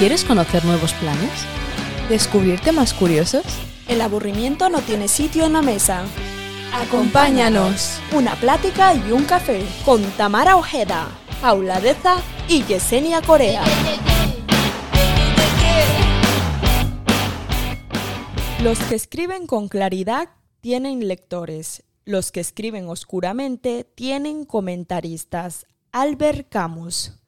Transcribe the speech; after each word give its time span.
¿Quieres 0.00 0.24
conocer 0.24 0.64
nuevos 0.64 0.94
planes? 0.94 1.30
¿Descubrir 2.08 2.58
temas 2.60 2.94
curiosos? 2.94 3.44
El 3.86 4.00
aburrimiento 4.00 4.70
no 4.70 4.80
tiene 4.80 5.08
sitio 5.08 5.44
en 5.44 5.52
la 5.52 5.60
mesa. 5.60 6.06
Acompáñanos. 6.72 8.00
Una 8.14 8.34
plática 8.36 8.94
y 8.94 9.12
un 9.12 9.24
café 9.24 9.62
con 9.84 10.02
Tamara 10.12 10.56
Ojeda, 10.56 11.06
Paula 11.42 11.82
Deza 11.82 12.16
y 12.48 12.64
Yesenia 12.64 13.20
Corea. 13.20 13.62
Los 18.62 18.78
que 18.78 18.94
escriben 18.94 19.46
con 19.46 19.68
claridad 19.68 20.30
tienen 20.62 21.08
lectores. 21.08 21.82
Los 22.06 22.32
que 22.32 22.40
escriben 22.40 22.88
oscuramente 22.88 23.84
tienen 23.84 24.46
comentaristas. 24.46 25.66
Albert 25.92 26.48
Camus. 26.48 27.19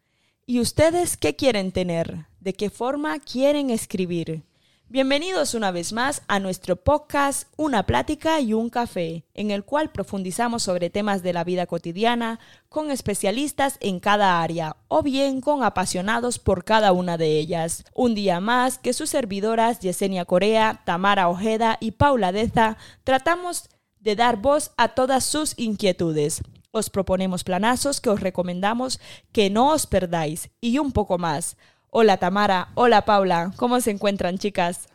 ¿Y 0.45 0.59
ustedes 0.59 1.17
qué 1.17 1.37
quieren 1.37 1.71
tener? 1.71 2.27
¿De 2.41 2.53
qué 2.53 2.69
forma 2.69 3.21
quieren 3.21 3.71
escribir? 3.71 4.43
Bienvenidos 4.89 5.55
una 5.55 5.71
vez 5.71 5.93
más 5.93 6.23
a 6.27 6.41
nuestro 6.41 6.75
podcast 6.75 7.47
Una 7.57 7.87
plática 7.87 8.41
y 8.41 8.53
un 8.53 8.69
café, 8.69 9.25
en 9.35 9.53
el 9.53 9.65
cual 9.65 9.93
profundizamos 9.93 10.65
sobre 10.65 10.91
temas 10.91 11.23
de 11.23 11.33
la 11.33 11.45
vida 11.45 11.67
cotidiana 11.67 12.41
con 12.69 12.91
especialistas 12.91 13.77
en 13.79 14.01
cada 14.01 14.43
área 14.43 14.79
o 14.89 15.05
bien 15.05 15.41
con 15.41 15.63
apasionados 15.63 16.41
por 16.41 16.65
cada 16.65 16.91
una 16.91 17.17
de 17.17 17.39
ellas. 17.39 17.85
Un 17.95 18.17
día 18.17 18.41
más 18.41 18.79
que 18.79 18.95
sus 18.95 19.11
servidoras 19.11 19.79
Yesenia 19.79 20.25
Corea, 20.25 20.83
Tamara 20.85 21.29
Ojeda 21.29 21.79
y 21.81 21.93
Paula 21.93 22.33
Deza 22.33 22.79
tratamos 23.05 23.69
de 24.01 24.17
dar 24.17 24.39
voz 24.39 24.73
a 24.77 24.89
todas 24.89 25.25
sus 25.25 25.57
inquietudes. 25.57 26.43
Os 26.75 26.89
proponemos 26.89 27.45
planazos 27.45 28.01
que 28.01 28.09
os 28.09 28.21
recomendamos 28.21 28.99
que 29.31 29.51
no 29.51 29.69
os 29.73 29.87
perdáis 29.87 30.49
y 30.63 30.79
un 30.79 30.91
poco 30.91 31.19
más. 31.19 31.59
Hola 31.91 32.17
Tamara, 32.17 32.69
hola 32.75 33.05
Paula, 33.05 33.53
¿cómo 33.57 33.79
se 33.83 33.91
encuentran 33.91 34.39
chicas? 34.39 34.89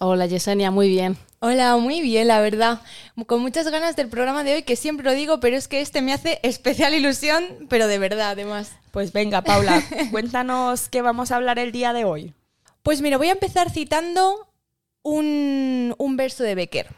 Hola 0.00 0.26
Yesenia, 0.26 0.72
muy 0.72 0.88
bien. 0.88 1.16
Hola, 1.38 1.76
muy 1.76 2.00
bien, 2.02 2.26
la 2.26 2.40
verdad. 2.40 2.80
Con 3.26 3.40
muchas 3.42 3.68
ganas 3.70 3.94
del 3.94 4.08
programa 4.08 4.42
de 4.42 4.54
hoy, 4.54 4.62
que 4.64 4.74
siempre 4.74 5.04
lo 5.04 5.12
digo, 5.12 5.38
pero 5.40 5.56
es 5.56 5.68
que 5.68 5.80
este 5.80 6.02
me 6.02 6.12
hace 6.12 6.40
especial 6.42 6.94
ilusión, 6.94 7.44
pero 7.68 7.86
de 7.86 7.98
verdad, 7.98 8.32
además. 8.32 8.72
Pues 8.90 9.12
venga, 9.12 9.42
Paula, 9.42 9.82
cuéntanos 10.10 10.88
qué 10.88 11.00
vamos 11.00 11.30
a 11.30 11.36
hablar 11.36 11.58
el 11.58 11.70
día 11.70 11.92
de 11.92 12.04
hoy. 12.04 12.34
Pues 12.82 13.02
mira, 13.02 13.18
voy 13.18 13.28
a 13.28 13.32
empezar 13.32 13.70
citando 13.70 14.48
un, 15.02 15.94
un 15.96 16.16
verso 16.16 16.42
de 16.42 16.56
Becker. 16.56 16.88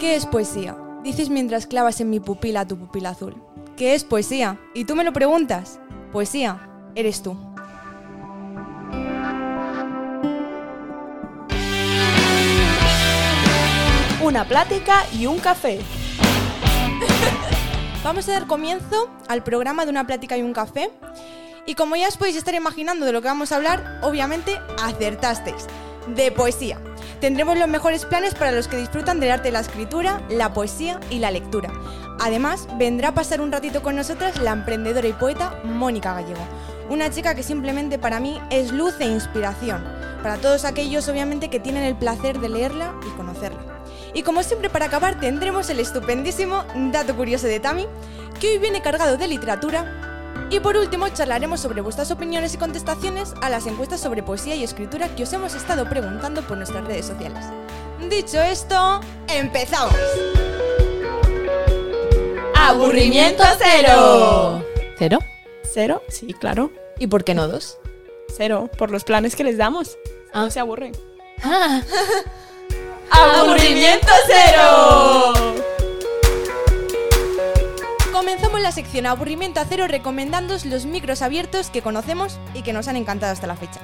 ¿Qué 0.00 0.16
es 0.16 0.26
poesía? 0.26 0.76
Dices 1.06 1.30
mientras 1.30 1.68
clavas 1.68 2.00
en 2.00 2.10
mi 2.10 2.18
pupila 2.18 2.66
tu 2.66 2.76
pupila 2.76 3.10
azul. 3.10 3.40
¿Qué 3.76 3.94
es 3.94 4.02
poesía? 4.02 4.58
Y 4.74 4.86
tú 4.86 4.96
me 4.96 5.04
lo 5.04 5.12
preguntas. 5.12 5.78
Poesía, 6.10 6.68
eres 6.96 7.22
tú. 7.22 7.38
Una 14.20 14.48
plática 14.48 15.04
y 15.12 15.26
un 15.26 15.38
café. 15.38 15.78
Vamos 18.02 18.28
a 18.28 18.32
dar 18.32 18.48
comienzo 18.48 19.08
al 19.28 19.44
programa 19.44 19.84
de 19.84 19.92
una 19.92 20.08
plática 20.08 20.36
y 20.36 20.42
un 20.42 20.52
café. 20.52 20.90
Y 21.66 21.76
como 21.76 21.94
ya 21.94 22.08
os 22.08 22.16
podéis 22.16 22.36
estar 22.36 22.56
imaginando 22.56 23.06
de 23.06 23.12
lo 23.12 23.22
que 23.22 23.28
vamos 23.28 23.52
a 23.52 23.56
hablar, 23.56 24.00
obviamente 24.02 24.58
acertasteis. 24.82 25.68
De 26.08 26.32
poesía. 26.32 26.80
Tendremos 27.20 27.58
los 27.58 27.68
mejores 27.68 28.04
planes 28.04 28.34
para 28.34 28.52
los 28.52 28.68
que 28.68 28.76
disfrutan 28.76 29.20
del 29.20 29.30
arte 29.30 29.48
de 29.48 29.52
la 29.52 29.60
escritura, 29.60 30.20
la 30.28 30.52
poesía 30.52 31.00
y 31.10 31.18
la 31.18 31.30
lectura. 31.30 31.72
Además, 32.20 32.68
vendrá 32.78 33.08
a 33.08 33.14
pasar 33.14 33.40
un 33.40 33.50
ratito 33.50 33.82
con 33.82 33.96
nosotras 33.96 34.38
la 34.40 34.52
emprendedora 34.52 35.08
y 35.08 35.14
poeta 35.14 35.58
Mónica 35.64 36.12
Gallego. 36.12 36.46
Una 36.90 37.10
chica 37.10 37.34
que 37.34 37.42
simplemente 37.42 37.98
para 37.98 38.20
mí 38.20 38.38
es 38.50 38.70
luz 38.70 39.00
e 39.00 39.06
inspiración. 39.06 39.82
Para 40.22 40.36
todos 40.36 40.64
aquellos, 40.64 41.08
obviamente, 41.08 41.48
que 41.48 41.58
tienen 41.58 41.84
el 41.84 41.96
placer 41.96 42.38
de 42.38 42.50
leerla 42.50 42.94
y 43.06 43.16
conocerla. 43.16 43.60
Y 44.12 44.22
como 44.22 44.42
siempre 44.42 44.68
para 44.70 44.86
acabar 44.86 45.18
tendremos 45.18 45.70
el 45.70 45.80
estupendísimo 45.80 46.64
dato 46.92 47.16
curioso 47.16 47.46
de 47.46 47.60
Tami, 47.60 47.86
que 48.40 48.52
hoy 48.52 48.58
viene 48.58 48.82
cargado 48.82 49.16
de 49.16 49.28
literatura. 49.28 50.15
Y 50.48 50.60
por 50.60 50.76
último 50.76 51.08
charlaremos 51.08 51.60
sobre 51.60 51.80
vuestras 51.80 52.10
opiniones 52.10 52.54
y 52.54 52.58
contestaciones 52.58 53.34
a 53.42 53.50
las 53.50 53.66
encuestas 53.66 54.00
sobre 54.00 54.22
poesía 54.22 54.54
y 54.54 54.62
escritura 54.62 55.14
que 55.14 55.24
os 55.24 55.32
hemos 55.32 55.54
estado 55.54 55.88
preguntando 55.88 56.42
por 56.42 56.56
nuestras 56.56 56.84
redes 56.86 57.06
sociales. 57.06 57.44
Dicho 58.08 58.40
esto, 58.40 59.00
empezamos. 59.28 59.94
¡Aburrimiento 62.54 63.42
cero! 63.58 64.64
¿Cero? 64.98 65.18
¿Cero? 65.62 66.02
Sí, 66.08 66.32
claro. 66.32 66.70
¿Y 66.98 67.06
por 67.08 67.24
qué 67.24 67.34
no 67.34 67.48
dos? 67.48 67.78
Cero, 68.36 68.70
por 68.78 68.90
los 68.90 69.04
planes 69.04 69.36
que 69.36 69.44
les 69.44 69.56
damos. 69.58 69.98
No 70.34 70.50
se 70.50 70.60
aburren. 70.60 70.92
Ah, 71.42 71.82
¡Aburrimiento 73.10 74.08
cero! 74.26 75.65
Comenzamos 78.16 78.62
la 78.62 78.72
sección 78.72 79.04
Aburrimiento 79.04 79.60
a 79.60 79.66
cero 79.66 79.84
recomendándoos 79.88 80.64
los 80.64 80.86
micros 80.86 81.20
abiertos 81.20 81.68
que 81.68 81.82
conocemos 81.82 82.38
y 82.54 82.62
que 82.62 82.72
nos 82.72 82.88
han 82.88 82.96
encantado 82.96 83.30
hasta 83.30 83.46
la 83.46 83.56
fecha. 83.56 83.78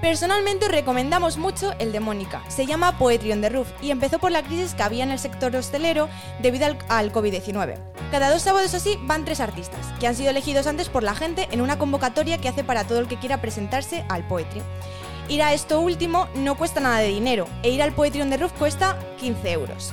Personalmente 0.00 0.64
os 0.64 0.72
recomendamos 0.72 1.36
mucho 1.36 1.74
el 1.78 1.92
de 1.92 2.00
Mónica. 2.00 2.42
Se 2.48 2.64
llama 2.64 2.96
Poetry 2.96 3.30
on 3.30 3.42
the 3.42 3.50
Roof 3.50 3.68
y 3.82 3.90
empezó 3.90 4.18
por 4.18 4.32
la 4.32 4.42
crisis 4.42 4.72
que 4.72 4.82
había 4.82 5.04
en 5.04 5.10
el 5.10 5.18
sector 5.18 5.54
hostelero 5.54 6.08
debido 6.40 6.64
al, 6.64 6.78
al 6.88 7.12
COVID-19. 7.12 7.76
Cada 8.10 8.30
dos 8.30 8.40
sábados 8.40 8.72
así 8.72 8.98
van 9.02 9.26
tres 9.26 9.40
artistas, 9.40 9.86
que 10.00 10.06
han 10.06 10.16
sido 10.16 10.30
elegidos 10.30 10.66
antes 10.66 10.88
por 10.88 11.02
la 11.02 11.14
gente 11.14 11.46
en 11.50 11.60
una 11.60 11.78
convocatoria 11.78 12.38
que 12.38 12.48
hace 12.48 12.64
para 12.64 12.84
todo 12.84 13.00
el 13.00 13.06
que 13.06 13.18
quiera 13.18 13.42
presentarse 13.42 14.06
al 14.08 14.26
Poetry. 14.26 14.62
Ir 15.28 15.42
a 15.42 15.52
esto 15.52 15.78
último 15.78 16.26
no 16.36 16.56
cuesta 16.56 16.80
nada 16.80 17.00
de 17.00 17.08
dinero 17.08 17.46
e 17.62 17.68
ir 17.68 17.82
al 17.82 17.92
Poetry 17.92 18.22
on 18.22 18.30
the 18.30 18.38
Roof 18.38 18.52
cuesta 18.52 18.98
15 19.20 19.52
euros. 19.52 19.92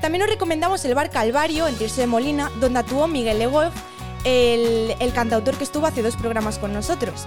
También 0.00 0.22
os 0.22 0.30
recomendamos 0.30 0.84
el 0.84 0.94
bar 0.94 1.10
Calvario 1.10 1.66
en 1.66 1.76
Tirso 1.76 2.00
de 2.00 2.06
Molina, 2.06 2.50
donde 2.60 2.78
actuó 2.78 3.08
Miguel 3.08 3.40
Legoff, 3.40 3.74
el, 4.24 4.94
cantautor 5.12 5.56
que 5.56 5.64
estuvo 5.64 5.86
hace 5.86 6.02
dos 6.02 6.16
programas 6.16 6.58
con 6.58 6.72
nosotros. 6.72 7.26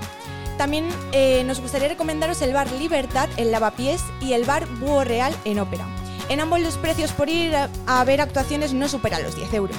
También 0.57 0.87
eh, 1.11 1.43
nos 1.43 1.59
gustaría 1.59 1.89
recomendaros 1.89 2.41
el 2.41 2.53
bar 2.53 2.71
Libertad 2.71 3.27
en 3.37 3.51
Lavapiés 3.51 4.03
y 4.21 4.33
el 4.33 4.45
bar 4.45 4.67
Búho 4.67 5.03
Real 5.03 5.35
en 5.43 5.59
Ópera. 5.59 5.85
En 6.29 6.39
ambos 6.39 6.61
los 6.61 6.77
precios 6.77 7.11
por 7.11 7.29
ir 7.29 7.53
a, 7.55 8.03
ver 8.05 8.21
actuaciones 8.21 8.73
no 8.73 8.87
superan 8.87 9.23
los 9.23 9.35
10 9.35 9.53
euros. 9.53 9.77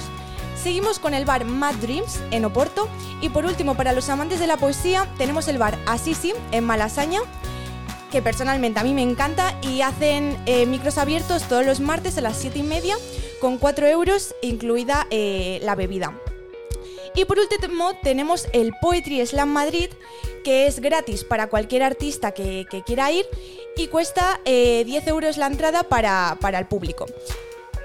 Seguimos 0.61 0.99
con 0.99 1.13
el 1.13 1.25
bar 1.25 1.45
Mad 1.45 1.75
Dreams 1.75 2.19
en 2.31 2.45
Oporto 2.45 2.87
y 3.21 3.29
por 3.29 3.45
último 3.45 3.75
para 3.75 3.93
los 3.93 4.09
amantes 4.09 4.39
de 4.39 4.47
la 4.47 4.57
poesía 4.57 5.07
tenemos 5.17 5.47
el 5.47 5.57
bar 5.57 5.77
Assisi 5.87 6.33
en 6.51 6.63
Malasaña 6.63 7.21
que 8.13 8.21
personalmente 8.21 8.79
a 8.79 8.83
mí 8.83 8.93
me 8.93 9.01
encanta 9.01 9.57
y 9.63 9.81
hacen 9.81 10.37
eh, 10.45 10.67
micros 10.67 10.99
abiertos 10.99 11.47
todos 11.47 11.65
los 11.65 11.79
martes 11.79 12.15
a 12.15 12.21
las 12.21 12.37
7 12.37 12.59
y 12.59 12.61
media 12.61 12.95
con 13.41 13.57
4 13.57 13.87
euros 13.87 14.35
incluida 14.43 15.07
eh, 15.09 15.59
la 15.63 15.73
bebida. 15.73 16.15
Y 17.15 17.25
por 17.25 17.39
último 17.39 17.93
tenemos 18.03 18.45
el 18.53 18.71
Poetry 18.79 19.25
Slam 19.25 19.49
Madrid, 19.49 19.89
que 20.43 20.67
es 20.67 20.79
gratis 20.79 21.23
para 21.23 21.47
cualquier 21.47 21.81
artista 21.81 22.33
que, 22.33 22.67
quiera 22.85 23.11
ir 23.11 23.25
y 23.75 23.87
cuesta 23.87 24.39
eh, 24.45 24.83
10 24.85 25.07
euros 25.07 25.37
la 25.37 25.47
entrada 25.47 25.81
para, 25.81 26.37
para 26.39 26.59
el 26.59 26.67
público. 26.67 27.07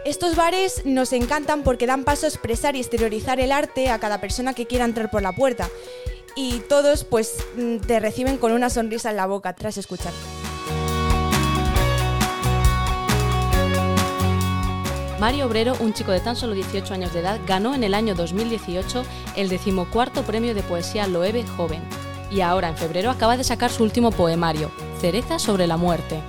Estos 0.05 0.37
bares 0.37 0.85
nos 0.85 1.15
encantan 1.15 1.63
porque 1.63 1.87
dan 1.87 2.05
paso 2.05 2.27
a 2.27 2.29
expresar 2.29 2.77
y 2.77 2.81
exteriorizar 2.81 3.41
el 3.41 3.51
arte 3.51 3.89
a 3.89 3.99
cada 3.99 4.21
persona 4.21 4.53
que 4.53 4.67
quiera 4.67 4.85
entrar 4.85 5.11
por 5.11 5.23
la 5.23 5.33
puerta. 5.33 5.71
Y 6.37 6.61
todos 6.61 7.05
pues 7.05 7.37
mm, 7.57 7.79
te 7.79 8.01
reciben 8.01 8.39
con 8.39 8.53
una 8.53 8.71
sonrisa 8.71 9.11
en 9.11 9.17
la 9.17 9.27
boca 9.27 9.55
tras 9.55 9.77
escuchar. 9.77 10.13
Mario 15.19 15.47
Obrero, 15.47 15.75
un 15.81 15.93
chico 15.93 16.13
de 16.13 16.21
tan 16.21 16.37
solo 16.37 16.55
18 16.55 16.95
años 16.95 17.13
de 17.13 17.21
edad, 17.21 17.41
ganó 17.45 17.75
en 17.75 17.83
el 17.83 17.95
año 17.95 18.15
2018 18.15 19.05
el 19.35 19.49
decimocuarto 19.49 20.23
premio 20.23 20.55
de 20.55 20.63
poesía 20.63 21.09
Loewe 21.09 21.45
Joven. 21.57 21.83
Y 22.31 22.41
ahora, 22.41 22.69
en 22.69 22.77
febrero, 22.77 23.11
acaba 23.11 23.37
de 23.37 23.43
sacar 23.43 23.71
su 23.71 23.83
último 23.83 24.13
poemario, 24.13 24.71
Cereza 25.01 25.39
sobre 25.39 25.67
la 25.67 25.77
muerte. 25.77 26.21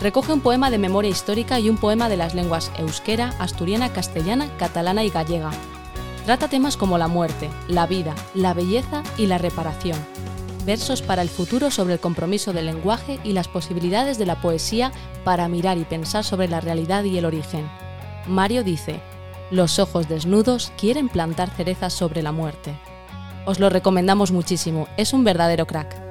Recoge 0.00 0.32
un 0.32 0.40
poema 0.40 0.70
de 0.70 0.78
memoria 0.78 1.10
histórica 1.10 1.60
y 1.60 1.68
un 1.68 1.76
poema 1.76 2.08
de 2.08 2.16
las 2.16 2.34
lenguas 2.34 2.70
euskera, 2.78 3.34
asturiana, 3.38 3.92
castellana, 3.92 4.50
catalana 4.58 5.04
y 5.04 5.10
gallega. 5.10 5.50
Trata 6.30 6.46
temas 6.46 6.76
como 6.76 6.96
la 6.96 7.08
muerte, 7.08 7.50
la 7.66 7.88
vida, 7.88 8.14
la 8.34 8.54
belleza 8.54 9.02
y 9.16 9.26
la 9.26 9.36
reparación. 9.36 9.98
Versos 10.64 11.02
para 11.02 11.22
el 11.22 11.28
futuro 11.28 11.72
sobre 11.72 11.94
el 11.94 11.98
compromiso 11.98 12.52
del 12.52 12.66
lenguaje 12.66 13.18
y 13.24 13.32
las 13.32 13.48
posibilidades 13.48 14.16
de 14.16 14.26
la 14.26 14.40
poesía 14.40 14.92
para 15.24 15.48
mirar 15.48 15.76
y 15.76 15.82
pensar 15.82 16.22
sobre 16.22 16.46
la 16.46 16.60
realidad 16.60 17.02
y 17.02 17.18
el 17.18 17.24
origen. 17.24 17.68
Mario 18.28 18.62
dice, 18.62 19.00
los 19.50 19.80
ojos 19.80 20.08
desnudos 20.08 20.72
quieren 20.78 21.08
plantar 21.08 21.50
cerezas 21.50 21.94
sobre 21.94 22.22
la 22.22 22.30
muerte. 22.30 22.78
Os 23.44 23.58
lo 23.58 23.68
recomendamos 23.68 24.30
muchísimo, 24.30 24.86
es 24.96 25.12
un 25.12 25.24
verdadero 25.24 25.66
crack. 25.66 26.10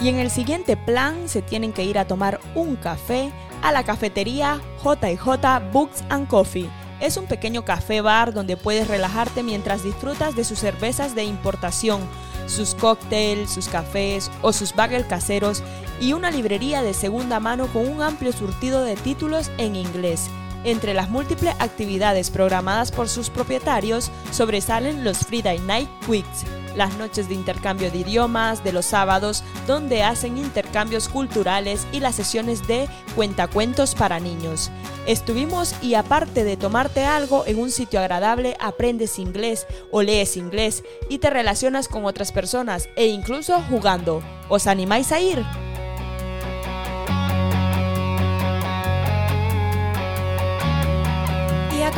Y 0.00 0.08
en 0.08 0.20
el 0.20 0.30
siguiente 0.30 0.76
plan 0.76 1.28
se 1.28 1.42
tienen 1.42 1.72
que 1.72 1.82
ir 1.82 1.98
a 1.98 2.06
tomar 2.06 2.38
un 2.54 2.76
café 2.76 3.32
a 3.62 3.72
la 3.72 3.84
cafetería 3.84 4.60
J&J 4.82 5.58
Books 5.72 6.04
and 6.08 6.28
Coffee, 6.28 6.70
Es 7.00 7.16
un 7.16 7.26
pequeño 7.26 7.64
café 7.64 8.00
bar 8.00 8.34
donde 8.34 8.56
puedes 8.56 8.88
relajarte 8.88 9.44
mientras 9.44 9.84
disfrutas 9.84 10.34
de 10.34 10.44
sus 10.44 10.58
cervezas 10.58 11.14
de 11.14 11.22
importación, 11.22 12.00
sus 12.46 12.74
cócteles, 12.74 13.50
sus 13.50 13.68
cafés 13.68 14.30
o 14.42 14.52
sus 14.52 14.74
bagels 14.74 15.06
caseros 15.06 15.62
y 16.00 16.12
una 16.12 16.32
librería 16.32 16.82
de 16.82 16.94
segunda 16.94 17.38
mano 17.38 17.68
con 17.68 17.88
un 17.88 18.02
amplio 18.02 18.32
surtido 18.32 18.82
de 18.82 18.96
títulos 18.96 19.50
en 19.58 19.76
inglés. 19.76 20.28
Entre 20.64 20.92
las 20.92 21.08
múltiples 21.08 21.54
actividades 21.60 22.30
programadas 22.30 22.90
por 22.90 23.08
sus 23.08 23.30
propietarios 23.30 24.10
sobresalen 24.32 25.04
los 25.04 25.18
Friday 25.18 25.60
Night 25.60 25.88
Weeks, 26.08 26.44
las 26.78 26.96
noches 26.96 27.28
de 27.28 27.34
intercambio 27.34 27.90
de 27.90 27.98
idiomas 27.98 28.64
de 28.64 28.72
los 28.72 28.86
sábados, 28.86 29.44
donde 29.66 30.02
hacen 30.02 30.38
intercambios 30.38 31.10
culturales 31.10 31.86
y 31.92 32.00
las 32.00 32.14
sesiones 32.14 32.66
de 32.66 32.88
cuentacuentos 33.14 33.94
para 33.94 34.20
niños. 34.20 34.70
Estuvimos 35.06 35.74
y 35.82 35.94
aparte 35.94 36.44
de 36.44 36.56
tomarte 36.56 37.04
algo 37.04 37.44
en 37.46 37.58
un 37.58 37.70
sitio 37.70 38.00
agradable, 38.00 38.56
aprendes 38.60 39.18
inglés 39.18 39.66
o 39.90 40.02
lees 40.02 40.38
inglés 40.38 40.82
y 41.10 41.18
te 41.18 41.28
relacionas 41.28 41.88
con 41.88 42.06
otras 42.06 42.32
personas 42.32 42.88
e 42.96 43.06
incluso 43.08 43.60
jugando. 43.68 44.22
¿Os 44.48 44.66
animáis 44.66 45.12
a 45.12 45.20
ir? 45.20 45.44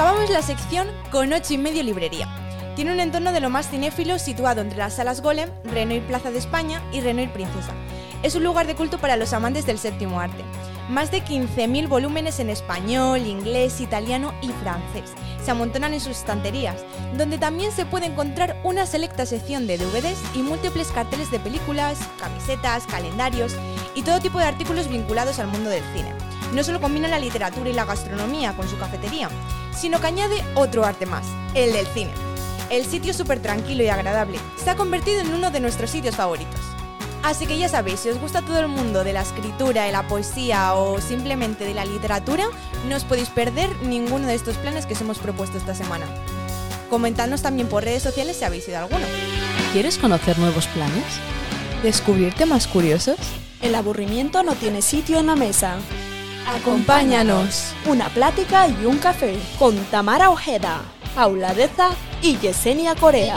Acabamos 0.01 0.31
la 0.31 0.41
sección 0.41 0.89
con 1.11 1.31
8 1.31 1.53
y 1.53 1.59
medio 1.59 1.83
librería. 1.83 2.40
Tiene 2.77 2.93
un 2.93 3.01
entorno 3.01 3.33
de 3.33 3.41
lo 3.41 3.51
más 3.51 3.69
cinéfilo 3.69 4.19
situado 4.19 4.61
entre 4.61 4.79
las 4.79 4.95
salas 4.95 5.21
Golem, 5.23 5.51
Renoir 5.65 6.03
Plaza 6.07 6.31
de 6.31 6.39
España 6.39 6.83
y 6.93 7.01
Renoir 7.01 7.33
Princesa. 7.33 7.73
Es 8.23 8.35
un 8.35 8.45
lugar 8.45 8.67
de 8.67 8.75
culto 8.75 8.99
para 8.99 9.17
los 9.17 9.33
amantes 9.33 9.67
del 9.67 9.79
séptimo 9.79 10.21
arte. 10.21 10.45
Más 10.89 11.11
de 11.11 11.23
15.000 11.23 11.89
volúmenes 11.89 12.41
en 12.41 12.51
español, 12.51 13.21
inglés, 13.21 13.81
italiano 13.81 14.35
y 14.43 14.49
francés 14.49 15.15
se 15.45 15.51
amontonan 15.51 15.95
en 15.95 16.01
sus 16.01 16.19
estanterías, 16.19 16.77
donde 17.17 17.39
también 17.39 17.73
se 17.73 17.87
puede 17.87 18.07
encontrar 18.07 18.57
una 18.65 18.87
selecta 18.87 19.27
sección 19.27 19.67
de 19.67 19.79
DVDs 19.79 20.19
y 20.35 20.43
múltiples 20.43 20.89
carteles 20.89 21.31
de 21.31 21.41
películas, 21.41 21.99
camisetas, 22.19 22.87
calendarios 22.87 23.57
y 23.95 24.03
todo 24.03 24.21
tipo 24.21 24.39
de 24.39 24.45
artículos 24.45 24.89
vinculados 24.89 25.39
al 25.39 25.49
mundo 25.49 25.71
del 25.71 25.85
cine. 25.95 26.13
No 26.53 26.63
solo 26.65 26.81
combina 26.81 27.09
la 27.09 27.19
literatura 27.19 27.71
y 27.71 27.73
la 27.73 27.85
gastronomía 27.85 28.55
con 28.57 28.69
su 28.69 28.79
cafetería, 28.79 29.29
sino 29.73 30.01
que 30.01 30.09
añade 30.09 30.45
otro 30.55 30.85
arte 30.85 31.07
más, 31.07 31.27
el 31.55 31.73
del 31.73 31.87
cine. 31.87 32.30
El 32.71 32.87
sitio 32.87 33.13
súper 33.13 33.41
tranquilo 33.41 33.83
y 33.83 33.89
agradable 33.89 34.39
se 34.63 34.71
ha 34.71 34.77
convertido 34.77 35.21
en 35.21 35.35
uno 35.35 35.51
de 35.51 35.59
nuestros 35.59 35.91
sitios 35.91 36.15
favoritos. 36.15 36.61
Así 37.25 37.47
que 37.47 37.59
ya 37.59 37.69
sabéis, 37.69 38.01
si 38.01 38.09
os 38.09 38.21
gusta 38.21 38.43
todo 38.43 38.61
el 38.61 38.69
mundo 38.69 39.03
de 39.03 39.13
la 39.13 39.23
escritura, 39.23 39.85
de 39.85 39.93
la 39.93 40.07
poesía 40.07 40.75
o 40.75 41.01
simplemente 41.01 41.65
de 41.65 41.75
la 41.75 41.85
literatura, 41.85 42.45
no 42.89 42.97
os 42.97 43.03
podéis 43.03 43.29
perder 43.29 43.71
ninguno 43.83 44.29
de 44.29 44.37
estos 44.37 44.57
planes 44.57 44.87
que 44.87 44.95
os 44.95 45.01
hemos 45.01 45.19
propuesto 45.19 45.59
esta 45.59 45.75
semana. 45.75 46.07
Comentadnos 46.89 47.43
también 47.43 47.69
por 47.69 47.83
redes 47.83 48.05
sociales 48.05 48.37
si 48.37 48.45
habéis 48.45 48.69
ido 48.69 48.79
a 48.79 48.83
alguno. 48.83 49.05
¿Quieres 49.73 49.99
conocer 49.99 50.39
nuevos 50.39 50.69
planes? 50.69 51.05
¿Descubrir 51.83 52.35
temas 52.35 52.69
curiosos? 52.69 53.19
El 53.61 53.75
aburrimiento 53.75 54.45
no 54.45 54.55
tiene 54.55 54.81
sitio 54.81 55.19
en 55.19 55.27
la 55.27 55.37
mesa. 55.37 55.77
Acompáñanos. 56.47 57.75
Una 57.87 58.09
plática 58.09 58.69
y 58.69 58.87
un 58.87 58.99
café 58.99 59.39
con 59.59 59.77
Tamara 59.87 60.31
Ojeda, 60.31 60.83
Paula 61.15 61.53
Deza 61.55 61.91
y 62.23 62.39
Yesenia 62.39 62.95
Corea. 62.95 63.37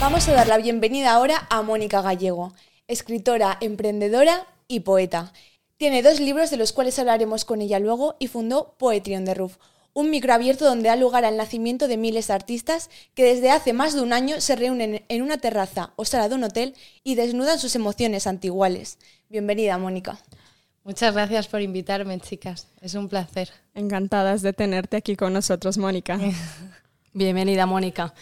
Vamos 0.00 0.28
a 0.28 0.32
dar 0.32 0.46
la 0.46 0.58
bienvenida 0.58 1.12
ahora 1.12 1.46
a 1.50 1.62
Mónica 1.62 2.02
Gallego, 2.02 2.52
escritora, 2.86 3.58
emprendedora 3.60 4.46
y 4.68 4.80
poeta. 4.80 5.32
Tiene 5.76 6.02
dos 6.02 6.20
libros 6.20 6.50
de 6.50 6.56
los 6.56 6.72
cuales 6.72 6.98
hablaremos 6.98 7.44
con 7.44 7.60
ella 7.60 7.80
luego 7.80 8.14
y 8.20 8.28
fundó 8.28 8.74
Poetry 8.78 9.16
on 9.16 9.24
the 9.24 9.34
Roof, 9.34 9.56
un 9.92 10.10
micro 10.10 10.32
abierto 10.32 10.64
donde 10.64 10.88
da 10.88 10.96
lugar 10.96 11.24
al 11.24 11.36
nacimiento 11.36 11.88
de 11.88 11.96
miles 11.96 12.28
de 12.28 12.34
artistas 12.34 12.90
que 13.14 13.24
desde 13.24 13.50
hace 13.50 13.72
más 13.72 13.94
de 13.94 14.02
un 14.02 14.12
año 14.12 14.40
se 14.40 14.54
reúnen 14.54 15.04
en 15.08 15.22
una 15.22 15.38
terraza 15.38 15.92
o 15.96 16.04
sala 16.04 16.28
de 16.28 16.36
un 16.36 16.44
hotel 16.44 16.74
y 17.02 17.16
desnudan 17.16 17.58
sus 17.58 17.74
emociones 17.74 18.28
antiguales. 18.28 18.98
Bienvenida, 19.28 19.78
Mónica. 19.78 20.18
Muchas 20.84 21.14
gracias 21.14 21.48
por 21.48 21.62
invitarme, 21.62 22.20
chicas. 22.20 22.68
Es 22.82 22.94
un 22.94 23.08
placer. 23.08 23.48
Encantadas 23.74 24.42
de 24.42 24.52
tenerte 24.52 24.98
aquí 24.98 25.16
con 25.16 25.32
nosotros, 25.32 25.78
Mónica. 25.78 26.20
Bienvenida, 27.14 27.64
Mónica. 27.64 28.12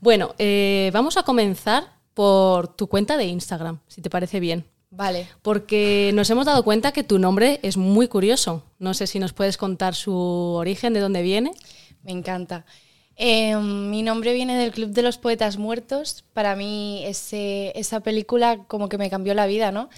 Bueno, 0.00 0.34
eh, 0.36 0.90
vamos 0.92 1.16
a 1.16 1.22
comenzar 1.22 1.84
por 2.12 2.74
tu 2.74 2.88
cuenta 2.88 3.16
de 3.16 3.26
Instagram, 3.26 3.78
si 3.86 4.02
te 4.02 4.10
parece 4.10 4.40
bien. 4.40 4.64
Vale. 4.90 5.28
Porque 5.42 6.10
nos 6.12 6.28
hemos 6.30 6.46
dado 6.46 6.64
cuenta 6.64 6.90
que 6.90 7.04
tu 7.04 7.20
nombre 7.20 7.60
es 7.62 7.76
muy 7.76 8.08
curioso. 8.08 8.64
No 8.80 8.92
sé 8.92 9.06
si 9.06 9.20
nos 9.20 9.32
puedes 9.32 9.56
contar 9.56 9.94
su 9.94 10.12
origen, 10.12 10.92
de 10.94 11.00
dónde 11.00 11.22
viene. 11.22 11.52
Me 12.02 12.10
encanta. 12.10 12.64
Eh, 13.14 13.54
mi 13.54 14.02
nombre 14.02 14.32
viene 14.32 14.58
del 14.58 14.72
Club 14.72 14.90
de 14.90 15.02
los 15.02 15.16
Poetas 15.16 15.58
Muertos. 15.58 16.24
Para 16.32 16.56
mí 16.56 17.02
ese, 17.04 17.70
esa 17.78 18.00
película 18.00 18.64
como 18.66 18.88
que 18.88 18.98
me 18.98 19.10
cambió 19.10 19.34
la 19.34 19.46
vida, 19.46 19.70
¿no? 19.70 19.90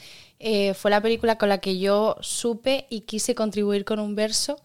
Eh, 0.45 0.75
fue 0.75 0.91
la 0.91 1.01
película 1.01 1.39
con 1.39 1.49
la 1.49 1.59
que 1.59 1.79
yo 1.79 2.17
supe 2.21 2.87
y 2.91 3.03
quise 3.03 3.37
contribuir 3.37 3.85
con 3.85 4.01
un 4.01 4.17
verso. 4.17 4.61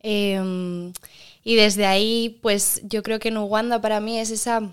Eh, 0.00 0.92
y 1.42 1.54
desde 1.54 1.86
ahí, 1.86 2.38
pues 2.42 2.82
yo 2.84 3.02
creo 3.02 3.18
que 3.18 3.30
Nuwanda 3.30 3.80
para 3.80 4.00
mí 4.00 4.18
es 4.18 4.30
esa 4.30 4.70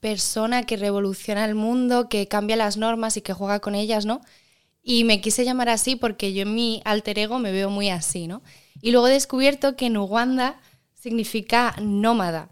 persona 0.00 0.64
que 0.64 0.76
revoluciona 0.76 1.44
el 1.46 1.54
mundo, 1.54 2.08
que 2.08 2.28
cambia 2.28 2.56
las 2.56 2.76
normas 2.76 3.16
y 3.16 3.22
que 3.22 3.32
juega 3.32 3.60
con 3.60 3.74
ellas, 3.74 4.04
¿no? 4.04 4.20
Y 4.82 5.04
me 5.04 5.20
quise 5.20 5.44
llamar 5.44 5.68
así 5.68 5.96
porque 5.96 6.34
yo 6.34 6.42
en 6.42 6.54
mi 6.54 6.82
alter 6.84 7.18
ego 7.20 7.38
me 7.38 7.52
veo 7.52 7.70
muy 7.70 7.88
así, 7.88 8.26
¿no? 8.26 8.42
Y 8.82 8.90
luego 8.90 9.08
he 9.08 9.12
descubierto 9.12 9.76
que 9.76 9.88
Nuwanda 9.90 10.60
significa 10.92 11.74
nómada. 11.80 12.50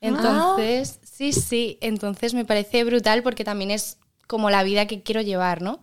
Entonces, 0.00 1.00
sí, 1.02 1.32
sí, 1.32 1.78
entonces 1.80 2.34
me 2.34 2.44
parece 2.44 2.84
brutal 2.84 3.24
porque 3.24 3.42
también 3.42 3.70
es 3.72 3.96
como 4.26 4.50
la 4.50 4.62
vida 4.62 4.86
que 4.86 5.02
quiero 5.02 5.22
llevar, 5.22 5.60
¿no? 5.60 5.80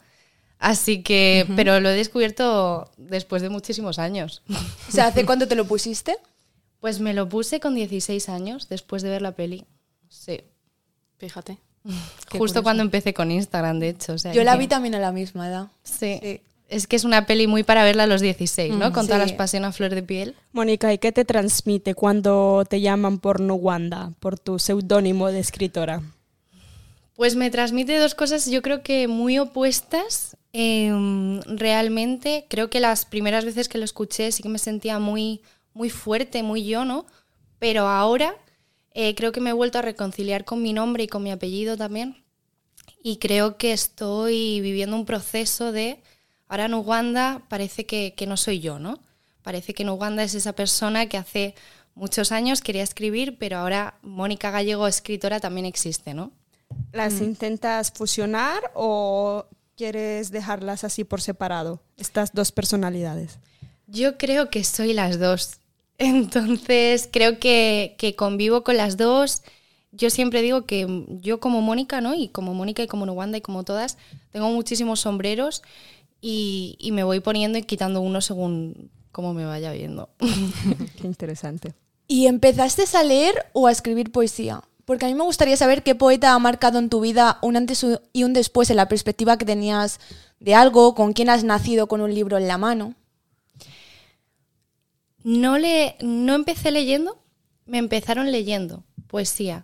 Así 0.59 1.01
que, 1.03 1.47
pero 1.55 1.79
lo 1.79 1.89
he 1.89 1.93
descubierto 1.95 2.91
después 2.97 3.41
de 3.41 3.49
muchísimos 3.49 3.97
años. 3.97 4.43
O 4.89 4.91
sea, 4.91 5.07
¿hace 5.07 5.25
cuánto 5.25 5.47
te 5.47 5.55
lo 5.55 5.65
pusiste? 5.65 6.15
Pues 6.79 7.01
me 7.01 7.13
lo 7.13 7.27
puse 7.27 7.59
con 7.59 7.75
16 7.75 8.29
años 8.29 8.69
después 8.69 9.01
de 9.01 9.09
ver 9.09 9.21
la 9.21 9.33
peli. 9.33 9.65
Sí. 10.07 10.39
Fíjate. 11.17 11.57
Justo 12.37 12.63
cuando 12.63 12.83
empecé 12.83 13.13
con 13.13 13.31
Instagram, 13.31 13.79
de 13.79 13.89
hecho. 13.89 14.13
o 14.13 14.17
sea 14.17 14.31
Yo 14.31 14.45
la 14.45 14.53
que- 14.53 14.59
vi 14.59 14.67
también 14.67 14.95
a 14.95 14.99
la 14.99 15.11
misma 15.11 15.49
edad. 15.49 15.67
Sí. 15.83 16.19
Sí. 16.23 16.39
Es 16.69 16.87
que 16.87 16.95
es 16.95 17.03
una 17.03 17.25
peli 17.25 17.47
muy 17.47 17.63
para 17.63 17.83
verla 17.83 18.03
a 18.03 18.07
los 18.07 18.21
16, 18.21 18.75
¿no? 18.75 18.91
Mm, 18.91 18.93
Con 18.93 19.07
todas 19.07 19.19
las 19.19 19.33
pasiones 19.33 19.67
a 19.67 19.71
flor 19.73 19.93
de 19.93 20.03
piel. 20.03 20.35
Mónica, 20.53 20.93
¿y 20.93 20.99
qué 20.99 21.11
te 21.11 21.25
transmite 21.25 21.95
cuando 21.95 22.63
te 22.69 22.79
llaman 22.79 23.19
por 23.19 23.41
Nuwanda, 23.41 24.13
por 24.21 24.39
tu 24.39 24.57
seudónimo 24.57 25.31
de 25.33 25.39
escritora? 25.39 26.01
Pues 27.15 27.35
me 27.35 27.49
transmite 27.49 27.97
dos 27.97 28.15
cosas, 28.15 28.45
yo 28.49 28.61
creo 28.61 28.83
que 28.83 29.09
muy 29.09 29.37
opuestas. 29.39 30.37
Em, 30.51 31.41
realmente, 31.41 32.45
creo 32.49 32.69
que 32.69 32.79
las 32.79 33.05
primeras 33.05 33.45
veces 33.45 33.69
que 33.69 33.77
lo 33.77 33.85
escuché 33.85 34.31
sí 34.31 34.41
que 34.41 34.49
me 34.49 34.57
sentía 34.59 34.97
muy, 34.99 35.41
muy 35.73 35.89
fuerte, 35.89 36.41
muy 36.41 36.65
yo, 36.65 36.85
¿no? 36.85 37.05
Pero 37.59 37.87
ahora 37.87 38.35
eh, 38.93 39.13
creo 39.15 39.31
que 39.31 39.41
me 39.41 39.51
he 39.51 39.53
vuelto 39.53 39.77
a 39.77 39.83
reconciliar 39.83 40.45
con 40.45 40.61
mi 40.61 40.73
nombre 40.73 41.03
y 41.03 41.07
con 41.07 41.23
mi 41.23 41.31
apellido 41.31 41.77
también. 41.77 42.23
Y 43.03 43.17
creo 43.17 43.57
que 43.57 43.71
estoy 43.71 44.59
viviendo 44.61 44.95
un 44.95 45.05
proceso 45.05 45.71
de, 45.71 46.01
ahora 46.47 46.65
en 46.65 46.73
Uganda 46.73 47.43
parece 47.47 47.85
que, 47.85 48.13
que 48.15 48.25
no 48.25 48.35
soy 48.35 48.59
yo, 48.59 48.79
¿no? 48.79 48.99
Parece 49.43 49.73
que 49.73 49.83
en 49.83 49.89
Uganda 49.89 50.23
es 50.23 50.33
esa 50.35 50.53
persona 50.53 51.07
que 51.07 51.17
hace 51.17 51.55
muchos 51.93 52.31
años 52.31 52.61
quería 52.61 52.83
escribir, 52.83 53.37
pero 53.37 53.57
ahora 53.57 53.99
Mónica 54.01 54.51
Gallego, 54.51 54.87
escritora, 54.87 55.39
también 55.39 55.65
existe, 55.65 56.13
¿no? 56.13 56.31
¿Las 56.91 57.21
intentas 57.21 57.91
fusionar 57.91 58.71
o 58.73 59.45
quieres 59.79 60.29
dejarlas 60.29 60.83
así 60.83 61.05
por 61.05 61.21
separado, 61.21 61.81
estas 61.95 62.33
dos 62.33 62.51
personalidades? 62.51 63.39
Yo 63.87 64.17
creo 64.17 64.49
que 64.49 64.65
soy 64.65 64.91
las 64.91 65.19
dos. 65.19 65.59
Entonces, 65.97 67.07
creo 67.09 67.39
que, 67.39 67.95
que 67.97 68.13
convivo 68.13 68.65
con 68.65 68.75
las 68.75 68.97
dos. 68.97 69.41
Yo 69.93 70.09
siempre 70.09 70.41
digo 70.41 70.65
que 70.65 71.05
yo 71.21 71.39
como 71.39 71.61
Mónica, 71.61 72.01
¿no? 72.01 72.13
Y 72.13 72.27
como 72.27 72.53
Mónica 72.53 72.83
y 72.83 72.87
como 72.87 73.05
Nuwanda 73.05 73.37
y 73.37 73.41
como 73.41 73.63
todas, 73.63 73.97
tengo 74.31 74.49
muchísimos 74.49 74.99
sombreros 74.99 75.63
y, 76.19 76.75
y 76.77 76.91
me 76.91 77.05
voy 77.05 77.21
poniendo 77.21 77.57
y 77.57 77.63
quitando 77.63 78.01
uno 78.01 78.19
según 78.19 78.91
cómo 79.13 79.33
me 79.33 79.45
vaya 79.45 79.71
viendo. 79.71 80.09
Qué 80.99 81.07
interesante. 81.07 81.73
¿Y 82.05 82.27
empezaste 82.27 82.83
a 82.97 83.03
leer 83.03 83.45
o 83.53 83.67
a 83.67 83.71
escribir 83.71 84.11
poesía? 84.11 84.61
Porque 84.89 85.05
a 85.05 85.07
mí 85.07 85.13
me 85.13 85.21
gustaría 85.23 85.55
saber 85.55 85.83
qué 85.83 85.93
poeta 85.93 86.33
ha 86.33 86.39
marcado 86.39 86.79
en 86.79 86.89
tu 86.89 86.99
vida 86.99 87.37
un 87.43 87.55
antes 87.55 87.85
y 88.11 88.23
un 88.23 88.33
después 88.33 88.71
en 88.71 88.77
la 88.77 88.87
perspectiva 88.87 89.37
que 89.37 89.45
tenías 89.45 89.99
de 90.39 90.55
algo, 90.55 90.95
con 90.95 91.13
quién 91.13 91.29
has 91.29 91.43
nacido 91.43 91.85
con 91.87 92.01
un 92.01 92.11
libro 92.11 92.39
en 92.39 92.47
la 92.47 92.57
mano. 92.57 92.95
No, 95.23 95.59
le, 95.59 95.95
no 96.01 96.33
empecé 96.33 96.71
leyendo, 96.71 97.21
me 97.67 97.77
empezaron 97.77 98.31
leyendo 98.31 98.83
poesía. 99.05 99.63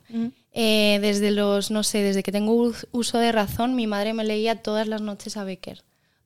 Eh, 0.52 1.00
desde 1.02 1.32
los, 1.32 1.72
no 1.72 1.82
sé, 1.82 2.04
desde 2.04 2.22
que 2.22 2.32
tengo 2.32 2.54
us- 2.54 2.86
uso 2.92 3.18
de 3.18 3.32
razón, 3.32 3.76
mi 3.76 3.88
madre 3.88 4.14
me 4.14 4.24
leía 4.26 4.62
todas 4.62 4.88
las 4.88 5.02
noches 5.02 5.38
a 5.38 5.44
Becker. 5.44 5.84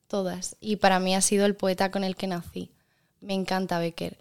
todas. 0.08 0.56
Y 0.60 0.76
para 0.76 1.00
mí 1.00 1.14
ha 1.14 1.22
sido 1.22 1.46
el 1.46 1.54
poeta 1.56 1.90
con 1.90 2.04
el 2.04 2.16
que 2.16 2.26
nací. 2.26 2.70
Me 3.22 3.32
encanta 3.32 3.78
Becker. 3.78 4.18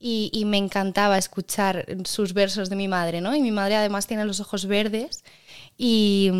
Y, 0.00 0.44
me 0.46 0.58
encantaba 0.58 1.18
escuchar 1.18 1.84
sus 2.04 2.32
versos 2.32 2.70
de 2.70 2.76
mi 2.76 2.86
madre, 2.86 3.20
¿no? 3.20 3.34
Y 3.34 3.40
mi 3.40 3.50
madre 3.50 3.74
además 3.74 4.06
tiene 4.06 4.24
los 4.24 4.38
ojos 4.38 4.66
verdes 4.66 5.24
y, 5.76 6.30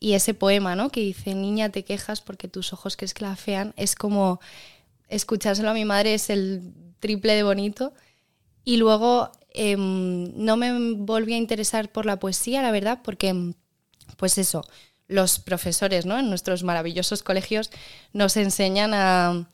ese 0.00 0.34
poema, 0.34 0.76
¿no? 0.76 0.90
Que 0.90 1.00
dice, 1.00 1.34
niña, 1.34 1.70
te 1.70 1.84
quejas 1.84 2.20
porque 2.20 2.48
tus 2.48 2.72
ojos 2.72 2.96
que 2.96 3.04
esclafean, 3.04 3.74
es 3.76 3.96
como 3.96 4.40
escuchárselo 5.08 5.70
a 5.70 5.74
mi 5.74 5.84
madre 5.84 6.14
es 6.14 6.30
el 6.30 6.72
triple 7.00 7.34
de 7.34 7.42
bonito. 7.42 7.92
Y 8.64 8.76
luego 8.76 9.32
eh, 9.52 9.76
no 9.76 10.56
me 10.56 10.94
volví 10.94 11.34
a 11.34 11.38
interesar 11.38 11.90
por 11.90 12.06
la 12.06 12.18
poesía, 12.18 12.62
la 12.62 12.70
verdad, 12.70 13.00
porque, 13.02 13.52
pues 14.16 14.38
eso, 14.38 14.64
los 15.08 15.38
profesores, 15.38 16.06
¿no? 16.06 16.18
En 16.18 16.28
nuestros 16.28 16.64
maravillosos 16.64 17.22
colegios 17.22 17.70
nos 18.12 18.36
enseñan 18.36 18.94
a 18.94 19.48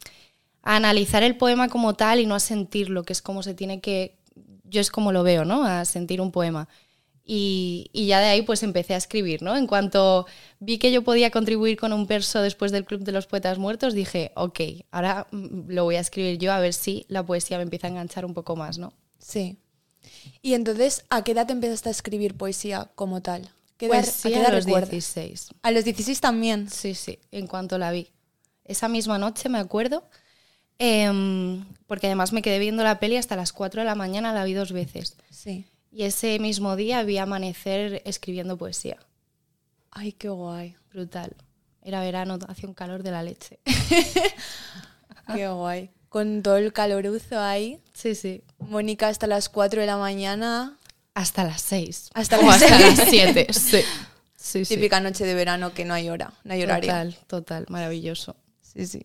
a 0.63 0.77
analizar 0.77 1.23
el 1.23 1.37
poema 1.37 1.69
como 1.69 1.95
tal 1.95 2.21
y 2.21 2.27
no 2.27 2.35
a 2.35 2.41
sentirlo, 2.41 3.03
que 3.05 3.13
es 3.13 3.23
como 3.23 3.43
se 3.43 3.55
tiene 3.55 3.81
que, 3.81 4.17
yo 4.65 4.81
es 4.81 4.91
como 4.91 5.13
lo 5.13 5.23
veo, 5.23 5.45
¿no? 5.45 5.65
A 5.65 5.85
sentir 5.85 6.21
un 6.21 6.33
poema. 6.33 6.69
Y, 7.31 7.91
y, 7.93 8.07
ya 8.07 8.21
de 8.21 8.27
ahí 8.27 8.41
pues 8.41 8.63
empecé 8.63 8.95
a 8.95 8.97
escribir, 8.97 9.43
¿no? 9.43 9.55
En 9.55 9.67
cuanto 9.67 10.25
vi 10.61 10.79
que 10.79 10.91
yo 10.91 11.03
podía 11.05 11.31
contribuir 11.31 11.77
con 11.77 11.93
un 11.93 12.07
verso 12.07 12.41
después 12.41 12.73
del 12.73 12.87
Club 12.87 13.03
de 13.03 13.13
los 13.13 13.27
Poetas 13.27 13.59
Muertos, 13.59 13.93
dije, 13.93 14.33
ok, 14.35 14.61
ahora 14.91 15.27
mm, 15.31 15.69
lo 15.69 15.85
voy 15.85 15.97
a 15.97 16.01
escribir 16.01 16.39
yo 16.39 16.53
a 16.53 16.59
ver 16.59 16.73
si 16.73 17.05
la 17.09 17.27
poesía 17.27 17.59
me 17.59 17.65
empieza 17.65 17.87
a 17.87 17.91
enganchar 17.91 18.25
un 18.25 18.33
poco 18.33 18.57
más, 18.57 18.79
¿no? 18.79 18.95
Sí. 19.19 19.59
Y 20.41 20.55
entonces, 20.55 21.05
¿a 21.11 21.23
qué 21.23 21.33
edad 21.33 21.51
empezaste 21.51 21.91
a 21.91 21.93
escribir 21.93 22.35
poesía 22.35 22.91
como 22.95 23.21
tal? 23.21 23.51
¿Qué 23.77 23.89
pues 23.89 24.07
edad, 24.07 24.15
sí, 24.15 24.29
¿a, 24.29 24.31
qué 24.31 24.37
a 24.37 24.41
edad 24.41 24.53
los 24.55 24.65
recuerdas? 24.65 24.91
16. 24.91 25.49
A 25.61 25.71
los 25.71 25.85
16 25.85 26.21
también. 26.21 26.71
Sí, 26.71 26.95
sí, 26.95 27.19
en 27.31 27.47
cuanto 27.47 27.77
la 27.77 27.91
vi. 27.91 28.09
Esa 28.65 28.89
misma 28.89 29.19
noche 29.19 29.51
me 29.51 29.59
acuerdo, 29.59 30.09
eh, 30.79 31.65
porque 31.87 32.07
además 32.07 32.33
me 32.33 32.43
quedé 32.43 32.59
viendo 32.59 32.85
la 32.85 33.01
peli 33.01 33.17
hasta 33.17 33.37
las 33.37 33.53
4 33.53 33.81
de 33.81 33.87
la 33.87 33.95
mañana, 33.95 34.33
la 34.33 34.45
vi 34.45 34.53
dos 34.53 34.73
veces. 34.73 35.17
Sí. 35.31 35.67
Y 35.91 36.05
ese 36.05 36.39
mismo 36.39 36.77
día 36.77 37.03
vi 37.03 37.19
amanecer 37.19 38.03
escribiendo 38.05 38.57
poesía. 38.57 38.99
Ay, 39.91 40.13
qué 40.13 40.29
guay. 40.29 40.77
Brutal. 40.93 41.35
Era 41.83 42.01
verano, 42.01 42.39
hacía 42.49 42.69
un 42.69 42.75
calor 42.75 43.03
de 43.03 43.11
la 43.11 43.23
leche. 43.23 43.59
Qué 45.35 45.49
guay. 45.49 45.91
Con 46.09 46.43
todo 46.43 46.57
el 46.57 46.73
caloruzo 46.73 47.41
ahí. 47.41 47.81
Sí, 47.93 48.15
sí. 48.15 48.43
Mónica 48.59 49.09
hasta 49.09 49.27
las 49.27 49.49
4 49.49 49.81
de 49.81 49.87
la 49.87 49.97
mañana. 49.97 50.79
Hasta 51.15 51.45
las 51.45 51.63
6. 51.63 52.11
Hasta 52.15 52.39
o 52.39 52.43
las 52.43 52.63
hasta 52.63 52.79
seis. 52.79 52.99
las 52.99 53.09
7. 53.09 53.47
Sí. 53.53 53.81
Sí, 54.37 54.65
sí. 54.65 54.77
Típica 54.77 55.01
noche 55.01 55.27
de 55.27 55.35
verano 55.35 55.75
que 55.75 55.85
no 55.85 55.93
hay 55.93 56.09
hora, 56.09 56.33
no 56.45 56.55
hay 56.55 56.63
horario. 56.63 56.89
Total, 56.89 57.19
total, 57.27 57.67
maravilloso. 57.69 58.37
Sí, 58.63 58.87
sí. 58.87 59.05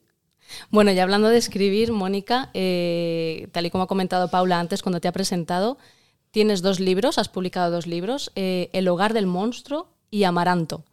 Bueno, 0.69 0.91
y 0.91 0.99
hablando 0.99 1.29
de 1.29 1.37
escribir, 1.37 1.91
Mónica, 1.91 2.49
eh, 2.53 3.47
tal 3.51 3.65
y 3.65 3.69
como 3.69 3.85
ha 3.85 3.87
comentado 3.87 4.29
Paula 4.29 4.59
antes 4.59 4.81
cuando 4.81 4.99
te 4.99 5.07
ha 5.07 5.11
presentado, 5.11 5.77
tienes 6.31 6.61
dos 6.61 6.79
libros, 6.79 7.17
has 7.17 7.29
publicado 7.29 7.71
dos 7.71 7.87
libros, 7.87 8.31
eh, 8.35 8.69
El 8.73 8.87
hogar 8.87 9.13
del 9.13 9.27
monstruo 9.27 9.87
y 10.09 10.23
Amaranto. 10.23 10.83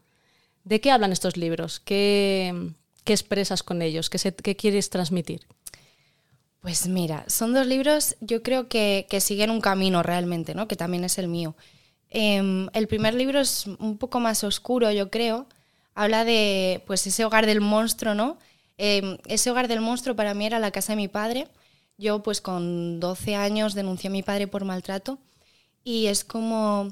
¿De 0.64 0.81
qué 0.81 0.90
hablan 0.90 1.12
estos 1.12 1.37
libros? 1.37 1.81
¿Qué, 1.81 2.73
qué 3.05 3.12
expresas 3.12 3.62
con 3.62 3.83
ellos? 3.83 4.11
¿Qué, 4.11 4.57
quieres 4.57 4.90
transmitir? 4.90 5.40
Pues 6.61 6.87
mira, 6.87 7.25
son 7.26 7.55
dos 7.55 7.67
libros, 7.67 8.17
yo 8.21 8.43
creo 8.43 8.69
que, 8.69 9.07
que 9.09 9.21
siguen 9.21 9.50
un 9.50 9.62
camino 9.62 10.02
realmente, 10.02 10.55
¿no? 10.55 10.69
Que 10.69 10.76
también 10.76 11.05
es 11.05 11.19
el 11.19 11.29
mío. 11.29 11.55
Em, 12.11 12.69
el 12.73 12.87
primer 12.88 13.14
libro 13.14 13.40
es 13.40 13.67
un 13.67 13.97
poco 13.97 14.21
más 14.21 14.45
oscuro, 14.45 14.90
yo 14.90 15.11
creo. 15.11 15.47
Habla 15.95 16.25
de, 16.25 16.83
pues, 16.87 17.07
ese 17.07 17.25
hogar 17.25 17.47
del 17.47 17.61
monstruo, 17.61 18.14
¿no? 18.14 18.37
Em, 18.83 19.19
ese 19.27 19.51
hogar 19.51 19.69
del 19.69 19.83
monstruo 19.83 20.17
para 20.17 20.33
mí 20.33 20.47
era 20.47 20.59
la 20.59 20.71
casa 20.71 20.95
de 20.95 20.97
mi 20.97 21.09
padre. 21.09 21.49
Yo, 21.99 22.23
pues, 22.23 22.41
con 22.41 22.99
12 22.99 23.35
años 23.37 23.75
denuncié 23.75 24.09
a 24.09 24.11
mi 24.11 24.23
padre 24.23 24.47
por 24.47 24.65
maltrato 24.65 25.19
y 25.85 26.07
es 26.07 26.25
como 26.25 26.89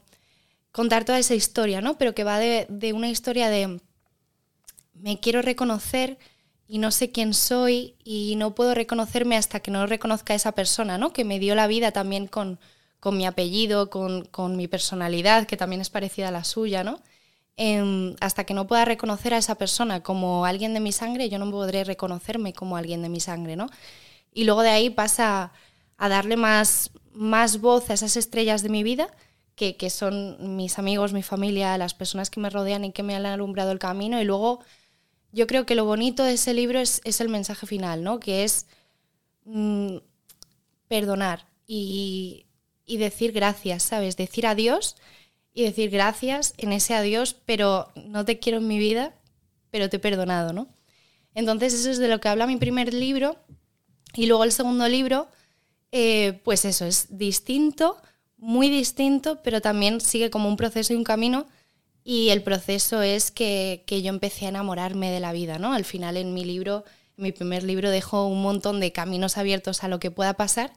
contar 0.70 1.06
toda 1.06 1.18
esa 1.18 1.34
historia, 1.34 1.80
¿no? 1.80 1.96
Pero 1.96 2.14
que 2.14 2.24
va 2.24 2.38
de, 2.38 2.66
de 2.68 2.92
una 2.92 3.08
historia 3.08 3.48
de 3.48 3.80
me 4.92 5.18
quiero 5.18 5.40
reconocer 5.40 6.18
y 6.66 6.76
no 6.76 6.90
sé 6.90 7.10
quién 7.10 7.32
soy 7.32 7.94
y 8.04 8.36
no 8.36 8.54
puedo 8.54 8.74
reconocerme 8.74 9.38
hasta 9.38 9.60
que 9.60 9.70
no 9.70 9.86
reconozca 9.86 10.34
a 10.34 10.36
esa 10.36 10.52
persona, 10.52 10.98
¿no? 10.98 11.14
Que 11.14 11.24
me 11.24 11.38
dio 11.38 11.54
la 11.54 11.68
vida 11.68 11.90
también 11.92 12.26
con, 12.26 12.58
con 13.00 13.16
mi 13.16 13.24
apellido, 13.26 13.88
con, 13.88 14.26
con 14.26 14.56
mi 14.58 14.68
personalidad, 14.68 15.46
que 15.46 15.56
también 15.56 15.80
es 15.80 15.88
parecida 15.88 16.28
a 16.28 16.32
la 16.32 16.44
suya, 16.44 16.84
¿no? 16.84 17.00
Em, 17.60 18.14
hasta 18.20 18.44
que 18.44 18.54
no 18.54 18.68
pueda 18.68 18.84
reconocer 18.84 19.34
a 19.34 19.38
esa 19.38 19.56
persona 19.56 20.00
como 20.00 20.46
alguien 20.46 20.74
de 20.74 20.80
mi 20.80 20.92
sangre, 20.92 21.28
yo 21.28 21.40
no 21.40 21.50
podré 21.50 21.82
reconocerme 21.82 22.52
como 22.52 22.76
alguien 22.76 23.02
de 23.02 23.08
mi 23.08 23.18
sangre, 23.18 23.56
¿no? 23.56 23.66
Y 24.32 24.44
luego 24.44 24.62
de 24.62 24.70
ahí 24.70 24.90
pasa 24.90 25.50
a 25.96 26.08
darle 26.08 26.36
más, 26.36 26.92
más 27.12 27.60
voz 27.60 27.90
a 27.90 27.94
esas 27.94 28.16
estrellas 28.16 28.62
de 28.62 28.68
mi 28.68 28.84
vida, 28.84 29.08
que, 29.56 29.76
que 29.76 29.90
son 29.90 30.56
mis 30.56 30.78
amigos, 30.78 31.12
mi 31.12 31.24
familia, 31.24 31.76
las 31.78 31.94
personas 31.94 32.30
que 32.30 32.38
me 32.38 32.48
rodean 32.48 32.84
y 32.84 32.92
que 32.92 33.02
me 33.02 33.16
han 33.16 33.26
alumbrado 33.26 33.72
el 33.72 33.80
camino, 33.80 34.20
y 34.20 34.24
luego 34.24 34.60
yo 35.32 35.48
creo 35.48 35.66
que 35.66 35.74
lo 35.74 35.84
bonito 35.84 36.22
de 36.22 36.34
ese 36.34 36.54
libro 36.54 36.78
es, 36.78 37.00
es 37.02 37.20
el 37.20 37.28
mensaje 37.28 37.66
final, 37.66 38.04
¿no? 38.04 38.20
Que 38.20 38.44
es 38.44 38.66
mm, 39.46 39.96
perdonar 40.86 41.46
y, 41.66 42.46
y 42.86 42.98
decir 42.98 43.32
gracias, 43.32 43.82
¿sabes? 43.82 44.16
Decir 44.16 44.46
adiós 44.46 44.94
y 45.58 45.64
decir 45.64 45.90
gracias 45.90 46.54
en 46.56 46.70
ese 46.70 46.94
adiós, 46.94 47.34
pero 47.44 47.88
no 47.96 48.24
te 48.24 48.38
quiero 48.38 48.58
en 48.58 48.68
mi 48.68 48.78
vida, 48.78 49.12
pero 49.72 49.88
te 49.88 49.96
he 49.96 49.98
perdonado, 49.98 50.52
¿no? 50.52 50.68
Entonces 51.34 51.74
eso 51.74 51.90
es 51.90 51.98
de 51.98 52.06
lo 52.06 52.20
que 52.20 52.28
habla 52.28 52.46
mi 52.46 52.58
primer 52.58 52.94
libro. 52.94 53.40
Y 54.14 54.26
luego 54.26 54.44
el 54.44 54.52
segundo 54.52 54.86
libro, 54.86 55.26
eh, 55.90 56.40
pues 56.44 56.64
eso, 56.64 56.84
es 56.84 57.08
distinto, 57.18 58.00
muy 58.36 58.70
distinto, 58.70 59.42
pero 59.42 59.60
también 59.60 60.00
sigue 60.00 60.30
como 60.30 60.48
un 60.48 60.56
proceso 60.56 60.92
y 60.92 60.96
un 60.96 61.02
camino. 61.02 61.48
Y 62.04 62.28
el 62.28 62.44
proceso 62.44 63.02
es 63.02 63.32
que, 63.32 63.82
que 63.84 64.00
yo 64.00 64.10
empecé 64.10 64.46
a 64.46 64.50
enamorarme 64.50 65.10
de 65.10 65.18
la 65.18 65.32
vida, 65.32 65.58
¿no? 65.58 65.72
Al 65.72 65.84
final 65.84 66.16
en 66.16 66.34
mi 66.34 66.44
libro, 66.44 66.84
en 67.16 67.24
mi 67.24 67.32
primer 67.32 67.64
libro, 67.64 67.90
dejo 67.90 68.28
un 68.28 68.42
montón 68.42 68.78
de 68.78 68.92
caminos 68.92 69.36
abiertos 69.36 69.82
a 69.82 69.88
lo 69.88 69.98
que 69.98 70.12
pueda 70.12 70.34
pasar. 70.34 70.72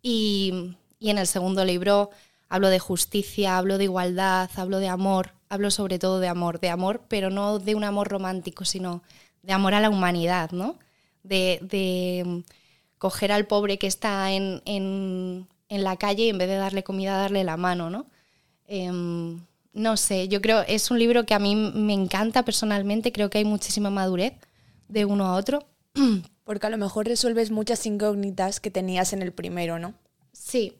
Y, 0.00 0.76
y 0.98 1.10
en 1.10 1.18
el 1.18 1.26
segundo 1.26 1.62
libro 1.66 2.08
hablo 2.54 2.68
de 2.68 2.78
justicia, 2.78 3.58
hablo 3.58 3.78
de 3.78 3.84
igualdad, 3.84 4.48
hablo 4.54 4.78
de 4.78 4.86
amor, 4.86 5.32
hablo 5.48 5.72
sobre 5.72 5.98
todo 5.98 6.20
de 6.20 6.28
amor, 6.28 6.60
de 6.60 6.68
amor, 6.68 7.02
pero 7.08 7.28
no 7.28 7.58
de 7.58 7.74
un 7.74 7.82
amor 7.82 8.06
romántico, 8.06 8.64
sino 8.64 9.02
de 9.42 9.52
amor 9.52 9.74
a 9.74 9.80
la 9.80 9.90
humanidad, 9.90 10.52
¿no? 10.52 10.78
De, 11.24 11.58
de 11.62 12.22
mm, 12.24 12.38
coger 12.98 13.32
al 13.32 13.48
pobre 13.48 13.76
que 13.76 13.88
está 13.88 14.30
en, 14.30 14.62
en, 14.66 15.48
en 15.68 15.82
la 15.82 15.96
calle 15.96 16.26
y 16.26 16.28
en 16.28 16.38
vez 16.38 16.46
de 16.46 16.54
darle 16.54 16.84
comida, 16.84 17.16
darle 17.16 17.42
la 17.42 17.56
mano, 17.56 17.90
¿no? 17.90 18.06
Em, 18.68 19.44
no 19.72 19.96
sé, 19.96 20.28
yo 20.28 20.40
creo, 20.40 20.62
es 20.68 20.92
un 20.92 21.00
libro 21.00 21.26
que 21.26 21.34
a 21.34 21.40
mí 21.40 21.56
me 21.56 21.92
encanta 21.92 22.44
personalmente, 22.44 23.10
creo 23.10 23.30
que 23.30 23.38
hay 23.38 23.44
muchísima 23.44 23.90
madurez 23.90 24.34
de 24.86 25.04
uno 25.04 25.26
a 25.26 25.34
otro. 25.34 25.66
Porque 26.44 26.68
a 26.68 26.70
lo 26.70 26.78
mejor 26.78 27.06
resuelves 27.06 27.50
muchas 27.50 27.84
incógnitas 27.84 28.60
que 28.60 28.70
tenías 28.70 29.12
en 29.12 29.22
el 29.22 29.32
primero, 29.32 29.80
¿no? 29.80 29.94
Sí, 30.32 30.74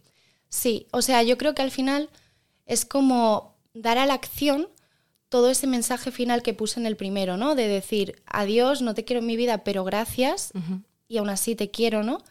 sí. 0.55 0.87
O 0.93 1.03
sea, 1.03 1.23
yo 1.23 1.37
creo 1.39 1.55
que 1.55 1.63
al 1.63 1.71
final 1.71 2.11
es 2.67 2.85
como 2.85 3.57
dar 3.75 3.99
a 3.99 4.07
la 4.07 4.15
acción 4.15 4.69
todo 5.29 5.51
ese 5.51 5.67
mensaje 5.67 6.13
final 6.13 6.43
que 6.43 6.55
puse 6.55 6.79
en 6.79 6.87
el 6.87 6.97
primero, 6.97 7.37
¿no? 7.37 7.55
De 7.55 7.67
decir, 7.67 8.23
adiós, 8.27 8.83
no 8.83 8.95
te 8.95 9.05
quiero 9.05 9.21
en 9.21 9.27
mi 9.27 9.37
vida, 9.37 9.65
pero 9.65 9.83
gracias, 9.83 10.53
y 11.09 11.17
aún 11.19 11.29
así 11.29 11.57
te 11.57 11.71
quiero, 11.71 12.05
¿no? 12.05 12.23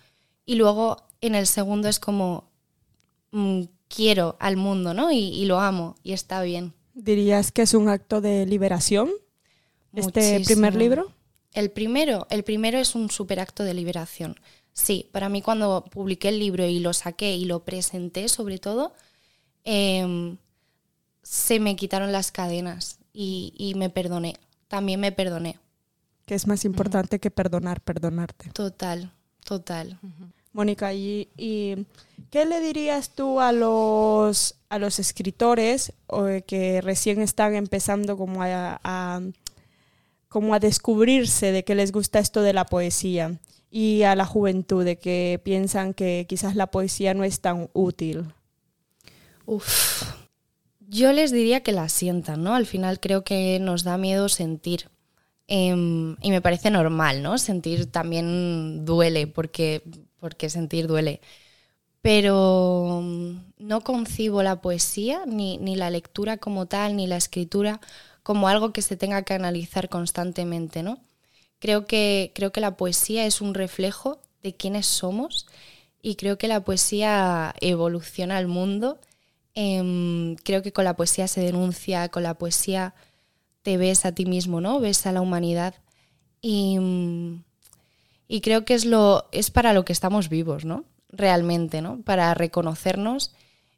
Y 0.46 0.56
luego 0.56 0.98
en 1.20 1.36
el 1.36 1.48
segundo 1.48 1.90
es 1.90 2.00
como, 2.00 2.50
mm, 3.32 3.64
quiero 3.90 4.38
al 4.40 4.56
mundo, 4.56 4.94
¿no? 4.94 5.12
Y, 5.12 5.18
y 5.18 5.46
lo 5.46 5.60
amo, 5.60 5.96
y 6.02 6.14
está 6.14 6.42
bien. 6.44 6.74
¿Dirías 6.94 7.52
que 7.52 7.64
es 7.64 7.74
un 7.74 7.90
acto 7.90 8.22
de 8.22 8.46
liberación 8.46 9.12
este 9.94 10.40
primer 10.46 10.76
libro? 10.76 11.12
El 11.52 11.72
primero, 11.72 12.26
el 12.30 12.44
primero 12.44 12.80
es 12.80 12.96
un 12.96 13.10
super 13.10 13.40
acto 13.40 13.64
de 13.64 13.74
liberación. 13.74 14.40
Sí, 14.74 15.08
para 15.12 15.30
mí 15.30 15.42
cuando 15.42 15.86
publiqué 15.92 16.30
el 16.30 16.40
libro 16.40 16.66
y 16.66 16.80
lo 16.80 16.94
saqué 16.94 17.36
y 17.36 17.46
lo 17.46 17.64
presenté 17.64 18.28
sobre 18.28 18.58
todo, 18.58 18.94
em, 19.64 20.38
se 21.22 21.60
me 21.60 21.76
quitaron 21.76 22.12
las 22.12 22.32
cadenas 22.32 22.98
y, 23.14 23.54
y 23.58 23.76
me 23.76 23.90
perdoné. 23.90 24.36
También 24.68 25.00
me 25.00 25.12
perdoné. 25.12 25.60
Que 26.26 26.36
es 26.36 26.48
más 26.48 26.66
importante 26.66 27.20
que 27.20 27.30
perdonar, 27.32 27.82
perdonarte. 27.82 28.50
Total, 28.52 29.12
total. 29.46 30.00
Mónica, 30.54 30.94
¿y, 30.94 31.30
y 31.38 31.86
qué 32.32 32.46
le 32.46 32.60
dirías 32.60 33.10
tú 33.16 33.40
a 33.40 33.52
los, 33.52 34.56
a 34.70 34.80
los 34.80 35.00
escritores 35.00 35.94
eh, 36.28 36.44
que 36.48 36.82
recién 36.82 37.22
están 37.22 37.56
empezando 37.56 38.18
como 38.18 38.42
a, 38.44 38.80
a- 38.84 39.22
como 40.30 40.54
a 40.56 40.60
descubrirse 40.60 41.52
de 41.52 41.64
que 41.64 41.76
les 41.76 41.92
gusta 41.92 42.18
esto 42.20 42.42
de 42.42 42.54
la 42.54 42.66
poesía 42.66 43.38
y 43.76 44.04
a 44.04 44.16
la 44.16 44.24
juventud 44.24 44.86
de 44.86 45.00
que 45.00 45.42
piensan 45.44 45.96
que 45.96 46.28
quizás 46.30 46.56
la 46.56 46.68
poesía 46.68 47.16
no 47.16 47.24
es 47.24 47.40
tan 47.40 47.72
útil? 47.74 48.26
Uf. 49.48 50.04
Yo 50.80 51.12
les 51.12 51.32
diría 51.32 51.64
que 51.64 51.72
la 51.72 51.90
sientan, 51.90 52.44
¿no? 52.44 52.54
Al 52.54 52.68
final 52.68 53.00
creo 53.00 53.24
que 53.24 53.58
nos 53.60 53.84
da 53.84 53.98
miedo 53.98 54.30
sentir. 54.30 54.92
Em, 55.48 56.18
y 56.22 56.30
me 56.30 56.40
parece 56.40 56.70
normal, 56.70 57.24
¿no? 57.24 57.40
Sentir 57.40 57.88
también 57.92 58.86
duele, 58.86 59.26
porque, 59.26 59.82
porque 60.20 60.52
sentir 60.52 60.86
duele. 60.86 61.20
Pero 62.02 63.02
mm, 63.02 63.38
no 63.58 63.82
concibo 63.82 64.44
la 64.44 64.62
poesía, 64.62 65.26
ni, 65.26 65.58
ni 65.58 65.76
la 65.76 65.90
lectura 65.90 66.38
como 66.38 66.68
tal, 66.68 66.96
ni 66.96 67.08
la 67.08 67.18
escritura, 67.18 67.82
como 68.22 68.48
algo 68.48 68.72
que 68.72 68.84
se 68.84 68.98
tenga 68.98 69.24
que 69.24 69.34
analizar 69.34 69.90
constantemente, 69.90 70.84
¿no? 70.84 71.00
Creo 71.64 71.86
que, 71.86 72.34
creo 72.36 72.52
que 72.52 72.60
la 72.60 72.76
poesía 72.76 73.26
es 73.26 73.40
un 73.40 73.54
reflejo 73.54 74.20
de 74.42 74.54
quiénes 74.54 74.86
somos 74.86 75.48
y 76.02 76.16
creo 76.16 76.38
que 76.38 76.50
la 76.50 76.66
poesía 76.66 77.56
evoluciona 77.62 78.36
al 78.36 78.48
mundo. 78.48 79.00
Em, 79.56 80.36
creo 80.44 80.62
que 80.62 80.74
con 80.74 80.84
la 80.84 80.98
poesía 80.98 81.30
se 81.30 81.40
denuncia, 81.40 82.10
con 82.10 82.22
la 82.22 82.34
poesía 82.34 82.94
te 83.62 83.78
ves 83.78 84.04
a 84.04 84.12
ti 84.12 84.26
mismo, 84.26 84.60
¿no? 84.60 84.82
Ves 84.82 85.06
a 85.06 85.14
la 85.14 85.22
humanidad. 85.22 85.76
Y, 86.42 86.80
y 88.28 88.42
creo 88.42 88.66
que 88.66 88.74
es, 88.74 88.84
lo, 88.84 89.30
es 89.32 89.50
para 89.50 89.72
lo 89.72 89.86
que 89.86 89.94
estamos 89.94 90.28
vivos, 90.28 90.66
¿no? 90.66 90.84
Realmente, 91.08 91.82
¿no? 91.82 92.02
Para 92.02 92.34
reconocernos, 92.34 93.32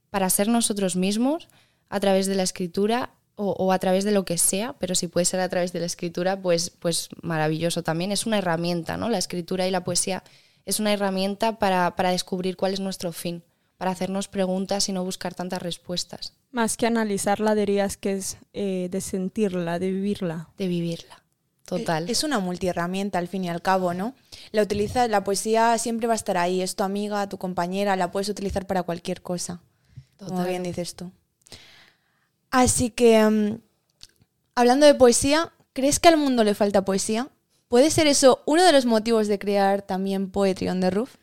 para 0.10 0.32
ser 0.32 0.48
nosotros 0.48 0.96
mismos 0.96 1.50
a 1.90 2.00
través 2.00 2.26
de 2.26 2.34
la 2.34 2.42
escritura 2.42 3.12
o, 3.38 3.72
a 3.72 3.80
través 3.80 4.04
de 4.04 4.12
lo 4.12 4.26
que 4.26 4.38
sea, 4.38 4.74
pero 4.80 4.96
si 4.96 5.08
puede 5.08 5.26
ser 5.26 5.40
a 5.40 5.50
través 5.50 5.74
de 5.74 5.80
la 5.80 5.86
escritura, 5.86 6.42
pues, 6.42 6.70
pues 6.70 7.10
maravilloso 7.22 7.84
también. 7.84 8.12
Es 8.12 8.26
una 8.26 8.38
herramienta, 8.38 8.98
¿no? 8.98 9.10
La 9.10 9.18
escritura 9.18 9.68
y 9.68 9.72
la 9.72 9.84
poesía 9.84 10.24
es 10.66 10.80
una 10.80 10.94
herramienta 10.94 11.60
para, 11.60 11.94
descubrir 12.12 12.56
cuál 12.56 12.74
es 12.74 12.80
nuestro 12.80 13.12
fin, 13.12 13.44
para 13.78 13.92
hacernos 13.92 14.28
preguntas 14.28 14.88
y 14.90 14.94
no 14.94 15.04
buscar 15.04 15.34
tantas 15.34 15.62
respuestas. 15.62 16.34
Más 16.52 16.78
que 16.78 16.88
analizarla, 16.88 17.56
dirías 17.56 17.98
que 17.98 18.14
es 18.14 18.38
eh, 18.54 18.88
de 18.90 19.02
sentirla, 19.02 19.80
de 19.80 19.92
vivirla. 19.92 20.50
De 20.58 20.68
vivirla. 20.68 21.22
Total. 21.66 22.10
Es 22.10 22.24
una 22.24 22.40
multiherramienta 22.40 23.18
al 23.18 23.28
fin 23.28 23.44
y 23.44 23.50
al 23.50 23.62
cabo, 23.62 23.94
¿no? 23.94 24.14
La 24.52 24.62
utiliza, 24.62 25.08
la 25.08 25.24
poesía 25.24 25.78
siempre 25.80 26.08
va 26.08 26.14
a 26.14 26.16
estar 26.16 26.38
ahí, 26.38 26.62
es 26.62 26.76
tu 26.76 26.84
amiga, 26.84 27.28
tu 27.28 27.40
compañera, 27.40 27.96
la 27.96 28.12
puedes 28.12 28.30
utilizar 28.30 28.68
para 28.68 28.84
cualquier 28.84 29.24
cosa. 29.24 29.62
Como 30.18 30.44
bien 30.46 30.64
dices 30.64 30.96
tú. 30.96 31.12
Así 32.56 32.90
que, 32.90 33.22
mm, 33.22 33.60
hablando 34.56 34.86
de 34.86 34.96
poesía, 34.96 35.52
¿crees 35.74 36.00
que 36.00 36.08
al 36.08 36.16
mundo 36.16 36.46
le 36.46 36.56
falta 36.56 36.86
poesía? 36.86 37.28
¿Puede 37.68 37.92
ser 37.92 38.08
eso 38.08 38.44
uno 38.46 38.64
de 38.64 38.72
los 38.72 38.86
motivos 38.86 39.28
de 39.28 39.38
crear 39.38 39.82
también 39.82 40.32
Poetry 40.32 40.70
on 40.70 40.80
the 40.80 40.90
Roof? 40.90 41.16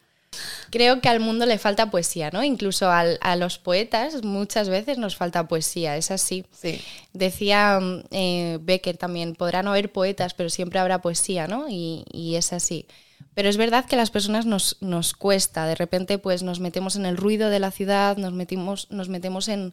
Creo 0.69 1.01
que 1.01 1.09
al 1.09 1.21
mundo 1.21 1.47
le 1.47 1.57
falta 1.57 1.91
poesía, 1.91 2.29
¿no? 2.35 2.45
Incluso 2.45 2.91
a 2.91 3.37
los 3.37 3.59
poetas 3.59 4.23
muchas 4.23 4.69
veces 4.69 4.99
nos 4.99 5.17
falta 5.17 5.49
poesía, 5.49 5.97
es 5.97 6.11
así. 6.11 6.45
Sí. 6.53 6.83
Decía 7.15 7.81
mm, 7.81 8.03
eh, 8.11 8.59
Becker 8.61 8.99
también, 8.99 9.35
podrán 9.35 9.65
no 9.65 9.71
haber 9.71 9.91
poetas, 9.91 10.35
pero 10.35 10.51
siempre 10.51 10.81
habrá 10.81 11.01
poesía, 11.01 11.47
¿no? 11.47 11.67
Y, 11.67 12.05
y 12.12 12.35
es 12.35 12.53
así. 12.53 12.87
Pero 13.33 13.49
es 13.49 13.57
verdad 13.57 13.87
que 13.87 13.95
a 13.95 13.99
las 13.99 14.11
personas 14.11 14.45
nos, 14.45 14.77
nos, 14.83 15.15
cuesta, 15.15 15.65
de 15.65 15.77
repente 15.77 16.19
pues 16.19 16.43
nos 16.43 16.61
metemos 16.61 16.95
en 16.97 17.07
el 17.07 17.17
ruido 17.17 17.49
de 17.49 17.59
la 17.59 17.71
ciudad, 17.71 18.19
nos, 18.19 18.35
metimos, 18.35 18.91
nos 18.91 19.09
metemos 19.09 19.49
en, 19.49 19.73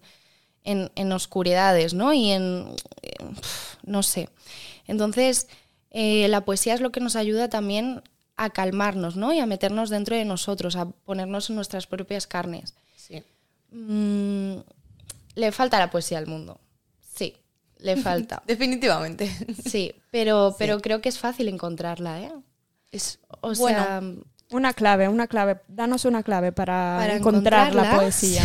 en, 0.69 1.11
oscuridades, 1.11 1.93
¿no? 1.93 2.13
Y 2.13 2.31
en, 2.31 2.67
no 3.83 4.03
sé. 4.03 4.29
Entonces, 4.87 5.47
eh, 5.91 6.27
la 6.27 6.45
poesía 6.45 6.73
es 6.73 6.81
lo 6.81 6.91
que 6.91 6.99
nos 6.99 7.15
ayuda 7.15 7.49
también 7.49 8.01
a 8.37 8.51
calmarnos, 8.51 9.15
¿no? 9.17 9.33
Y 9.33 9.39
a 9.39 9.45
meternos 9.45 9.89
dentro 9.89 10.15
de 10.15 10.25
nosotros, 10.25 10.75
a 10.75 10.85
ponernos 10.85 11.49
en 11.49 11.55
nuestras 11.55 11.87
propias 11.87 12.27
carnes. 12.27 12.73
Sí. 12.95 13.23
Mm, 13.71 14.59
le 15.35 15.51
falta 15.51 15.79
la 15.79 15.91
poesía 15.91 16.19
al 16.19 16.27
mundo. 16.27 16.59
Sí, 17.13 17.35
le 17.79 17.97
falta. 18.01 18.43
Definitivamente. 18.45 19.29
Sí, 19.65 19.93
pero, 20.11 20.55
pero 20.57 20.79
creo 20.79 21.01
que 21.01 21.09
es 21.09 21.19
fácil 21.19 21.47
encontrarla, 21.47 22.21
¿eh? 22.21 22.31
Es, 22.91 23.19
o 23.41 23.53
sea, 23.53 24.01
una 24.51 24.73
clave, 24.73 25.07
una 25.07 25.27
clave. 25.27 25.59
Danos 25.67 26.05
una 26.05 26.23
clave 26.23 26.51
para, 26.51 27.15
encontrar 27.15 27.75
la 27.75 27.95
poesía. 27.95 28.43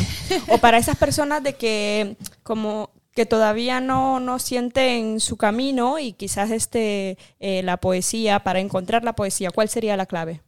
o 0.48 0.58
para 0.58 0.78
esas 0.78 0.96
personas 0.96 1.42
de 1.42 1.54
que 1.54 2.16
como 2.42 2.90
que 3.14 3.26
todavía 3.26 3.80
no, 3.80 4.18
no 4.18 4.38
sienten 4.38 5.20
su 5.20 5.36
camino 5.36 5.98
y 5.98 6.12
quizás 6.12 6.50
este, 6.50 7.16
eh, 7.38 7.62
la 7.62 7.76
poesía, 7.76 8.40
para 8.40 8.58
encontrar 8.58 9.04
la 9.04 9.14
poesía, 9.14 9.50
¿cuál 9.50 9.68
sería 9.68 9.96
la 9.96 10.06
clave? 10.06 10.42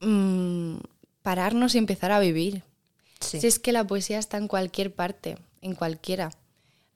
Mm, 0.00 0.78
pararnos 1.22 1.74
y 1.74 1.78
empezar 1.78 2.10
a 2.10 2.20
vivir. 2.20 2.62
Si 3.20 3.46
es 3.46 3.58
que 3.58 3.72
la 3.72 3.86
poesía 3.86 4.18
está 4.18 4.38
en 4.38 4.48
cualquier 4.48 4.94
parte, 4.94 5.36
en 5.60 5.74
cualquiera. 5.74 6.30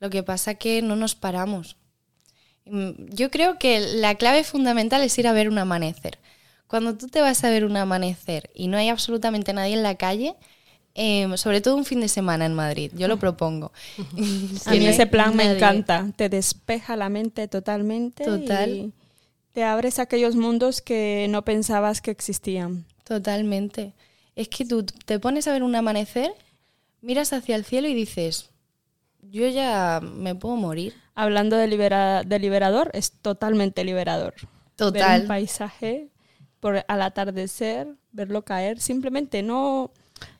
Lo 0.00 0.08
que 0.08 0.22
pasa 0.22 0.54
que 0.54 0.80
no 0.80 0.96
nos 0.96 1.14
paramos. 1.14 1.76
Mm, 2.64 2.90
yo 3.10 3.30
creo 3.30 3.58
que 3.58 3.80
la 3.80 4.14
clave 4.14 4.44
fundamental 4.44 5.02
es 5.02 5.18
ir 5.18 5.28
a 5.28 5.32
ver 5.32 5.48
un 5.48 5.58
amanecer. 5.58 6.18
Cuando 6.72 6.96
tú 6.96 7.06
te 7.08 7.20
vas 7.20 7.44
a 7.44 7.50
ver 7.50 7.66
un 7.66 7.76
amanecer 7.76 8.48
y 8.54 8.66
no 8.66 8.78
hay 8.78 8.88
absolutamente 8.88 9.52
nadie 9.52 9.74
en 9.74 9.82
la 9.82 9.96
calle, 9.96 10.36
em, 10.94 11.36
sobre 11.36 11.60
todo 11.60 11.76
un 11.76 11.84
fin 11.84 12.00
de 12.00 12.08
semana 12.08 12.46
en 12.46 12.54
Madrid, 12.54 12.90
yo 12.94 13.08
lo 13.08 13.18
propongo. 13.18 13.72
a 14.64 14.70
mí 14.70 14.86
ese 14.86 15.06
plan 15.06 15.36
me 15.36 15.44
encanta, 15.52 16.10
te 16.16 16.30
despeja 16.30 16.96
la 16.96 17.10
mente 17.10 17.46
totalmente 17.46 18.24
Total. 18.24 18.70
y 18.70 18.92
te 19.52 19.64
abres 19.64 19.98
a 19.98 20.04
aquellos 20.04 20.34
mundos 20.34 20.80
que 20.80 21.26
no 21.28 21.44
pensabas 21.44 22.00
que 22.00 22.10
existían. 22.10 22.86
Totalmente. 23.04 23.92
Es 24.34 24.48
que 24.48 24.64
tú 24.64 24.82
te 24.86 25.20
pones 25.20 25.46
a 25.48 25.52
ver 25.52 25.64
un 25.64 25.76
amanecer, 25.76 26.32
miras 27.02 27.34
hacia 27.34 27.56
el 27.56 27.66
cielo 27.66 27.86
y 27.86 27.92
dices, 27.92 28.48
yo 29.20 29.46
ya 29.46 30.00
me 30.02 30.34
puedo 30.34 30.56
morir. 30.56 30.94
Hablando 31.14 31.58
de, 31.58 31.66
de 31.68 32.38
liberador, 32.38 32.90
es 32.94 33.12
totalmente 33.12 33.84
liberador. 33.84 34.32
Total. 34.74 35.20
un 35.20 35.28
paisaje 35.28 36.08
por 36.62 36.84
al 36.86 37.02
atardecer, 37.02 37.88
verlo 38.12 38.44
caer, 38.44 38.80
simplemente 38.80 39.42
no, 39.42 39.90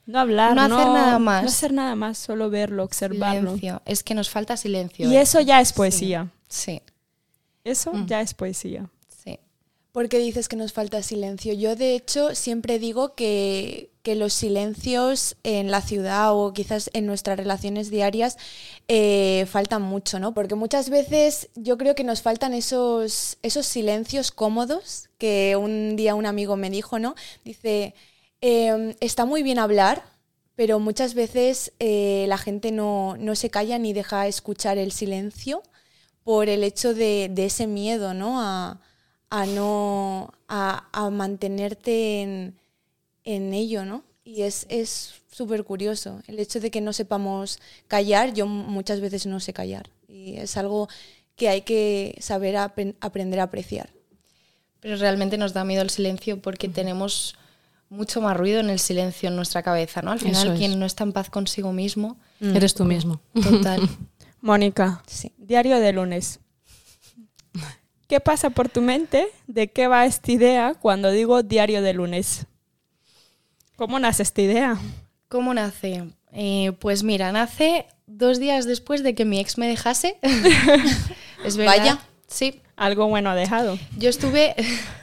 no 0.06 0.20
hablar, 0.20 0.54
no, 0.54 0.62
hacer 0.62 0.87
nada 0.87 1.18
más. 1.18 1.42
No 1.42 1.48
hacer 1.48 1.72
nada 1.72 1.96
más, 1.96 2.16
solo 2.16 2.48
verlo, 2.48 2.85
observarlo. 2.85 3.56
Silencio. 3.56 3.82
Es 3.87 4.04
que 4.04 4.14
nos 4.14 4.30
falta 4.30 4.56
silencio. 4.56 5.11
Y 5.11 5.16
¿eh? 5.16 5.22
eso 5.22 5.40
ya 5.40 5.61
es 5.61 5.72
poesía. 5.72 6.30
Sí. 6.46 6.80
Eso 7.64 7.92
mm. 7.92 8.06
ya 8.06 8.20
es 8.20 8.35
poesía. 8.35 8.88
Sí. 9.08 9.40
¿Por 9.90 10.08
qué 10.08 10.20
dices 10.20 10.46
que 10.46 10.54
nos 10.54 10.72
falta 10.72 11.02
silencio? 11.02 11.54
Yo 11.54 11.74
de 11.74 11.96
hecho 11.96 12.37
siempre 12.37 12.78
digo 12.78 13.16
que, 13.16 13.90
que 14.02 14.16
los 14.16 14.32
silencios 14.32 15.36
en 15.44 15.70
la 15.70 15.80
ciudad 15.80 16.34
o 16.34 16.52
quizás 16.52 16.90
en 16.92 17.06
nuestras 17.06 17.36
relaciones 17.36 17.88
diarias 17.88 18.36
eh, 18.88 19.46
faltan 19.48 19.82
mucho, 19.82 20.18
¿no? 20.18 20.34
Porque 20.34 20.56
muchas 20.56 20.90
veces 20.90 21.48
yo 21.54 21.78
creo 21.78 21.94
que 21.94 22.02
nos 22.04 22.20
faltan 22.20 22.52
esos, 22.52 23.38
esos 23.42 23.64
silencios 23.66 24.32
cómodos 24.32 25.08
que 25.18 25.56
un 25.56 25.94
día 25.96 26.16
un 26.16 26.26
amigo 26.26 26.56
me 26.56 26.68
dijo, 26.68 26.98
¿no? 26.98 27.14
Dice, 27.44 27.94
em, 28.40 28.94
está 29.00 29.24
muy 29.24 29.42
bien 29.44 29.58
hablar, 29.60 30.02
pero 30.56 30.80
muchas 30.80 31.14
veces 31.14 31.72
eh, 31.78 32.26
la 32.28 32.38
gente 32.38 32.72
no, 32.72 33.16
se 33.34 33.50
calla 33.50 33.78
ni 33.78 33.92
deja 33.92 34.26
escuchar 34.26 34.78
el 34.78 34.92
silencio 34.92 35.62
por 36.24 36.48
el 36.48 36.64
hecho 36.64 36.94
de, 36.94 37.32
ese 37.36 37.66
miedo, 37.66 38.14
¿no? 38.14 38.40
A, 38.40 38.80
no 39.46 40.34
a 40.48 41.10
mantenerte 41.10 42.22
en, 42.22 42.62
en 43.24 43.54
ello, 43.54 43.85
¿no? 43.85 44.04
Y 44.24 44.42
es 44.42 44.66
súper 45.32 45.64
curioso 45.64 46.20
el 46.26 46.38
hecho 46.38 46.61
de 46.61 46.70
que 46.70 46.80
no 46.80 46.92
sepamos 46.92 47.58
callar. 47.88 48.35
Yo 48.35 48.46
muchas 48.46 49.00
veces 49.00 49.26
no 49.26 49.40
sé 49.40 49.52
callar 49.52 49.90
y 50.08 50.37
es 50.37 50.56
algo 50.56 50.88
que 51.37 51.48
hay 51.48 51.62
que 51.62 52.16
saber 52.20 52.56
aprender 52.56 53.40
a 53.40 53.44
apreciar. 53.44 53.90
Pero 54.80 54.96
realmente 54.96 55.38
nos 55.38 55.52
da 55.52 55.64
miedo 55.64 55.82
el 55.82 55.90
silencio 55.90 56.40
porque 56.40 56.68
tenemos 56.68 57.37
mucho 57.88 58.20
más 58.20 58.37
ruido 58.37 58.61
en 58.61 58.70
el 58.70 58.78
silencio 58.78 59.28
en 59.28 59.37
nuestra 59.37 59.62
cabeza, 59.62 60.02
¿no? 60.02 60.12
Al 60.12 60.20
final, 60.20 60.56
quien 60.56 60.78
no 60.78 60.87
está 60.87 61.04
en 61.04 61.12
paz 61.12 61.30
consigo 61.30 61.72
mismo... 61.72 62.16
Mm. 62.40 62.56
Eres 62.56 62.74
tú 62.74 62.85
mismo. 62.85 63.20
Total. 63.35 63.80
Mónica, 64.40 65.02
sí. 65.06 65.32
diario 65.38 65.78
de 65.78 65.92
lunes. 65.92 66.40
¿Qué 68.08 68.18
pasa 68.18 68.50
por 68.50 68.68
tu 68.68 68.82
mente? 68.82 69.28
¿De 69.46 69.68
qué 69.68 69.87
va 69.87 70.04
esta 70.04 70.32
idea 70.32 70.74
cuando 70.74 71.11
digo 71.11 71.42
diario 71.42 71.80
de 71.80 71.92
lunes? 71.92 72.46
¿Cómo 73.76 73.98
nace 73.98 74.22
esta 74.22 74.42
idea? 74.42 74.78
¿Cómo 75.28 75.54
nace? 75.54 76.04
Eh, 76.32 76.72
pues 76.78 77.02
mira, 77.02 77.32
nace 77.32 77.87
dos 78.06 78.38
días 78.38 78.66
después 78.66 79.02
de 79.02 79.14
que 79.14 79.24
mi 79.24 79.40
ex 79.40 79.58
me 79.58 79.66
dejase. 79.66 80.18
es 81.44 81.56
verdad. 81.56 81.78
Vaya. 81.78 81.98
Sí. 82.26 82.61
Algo 82.76 83.06
bueno 83.08 83.30
ha 83.30 83.35
dejado. 83.35 83.78
Yo 83.98 84.11
estuve. 84.11 84.54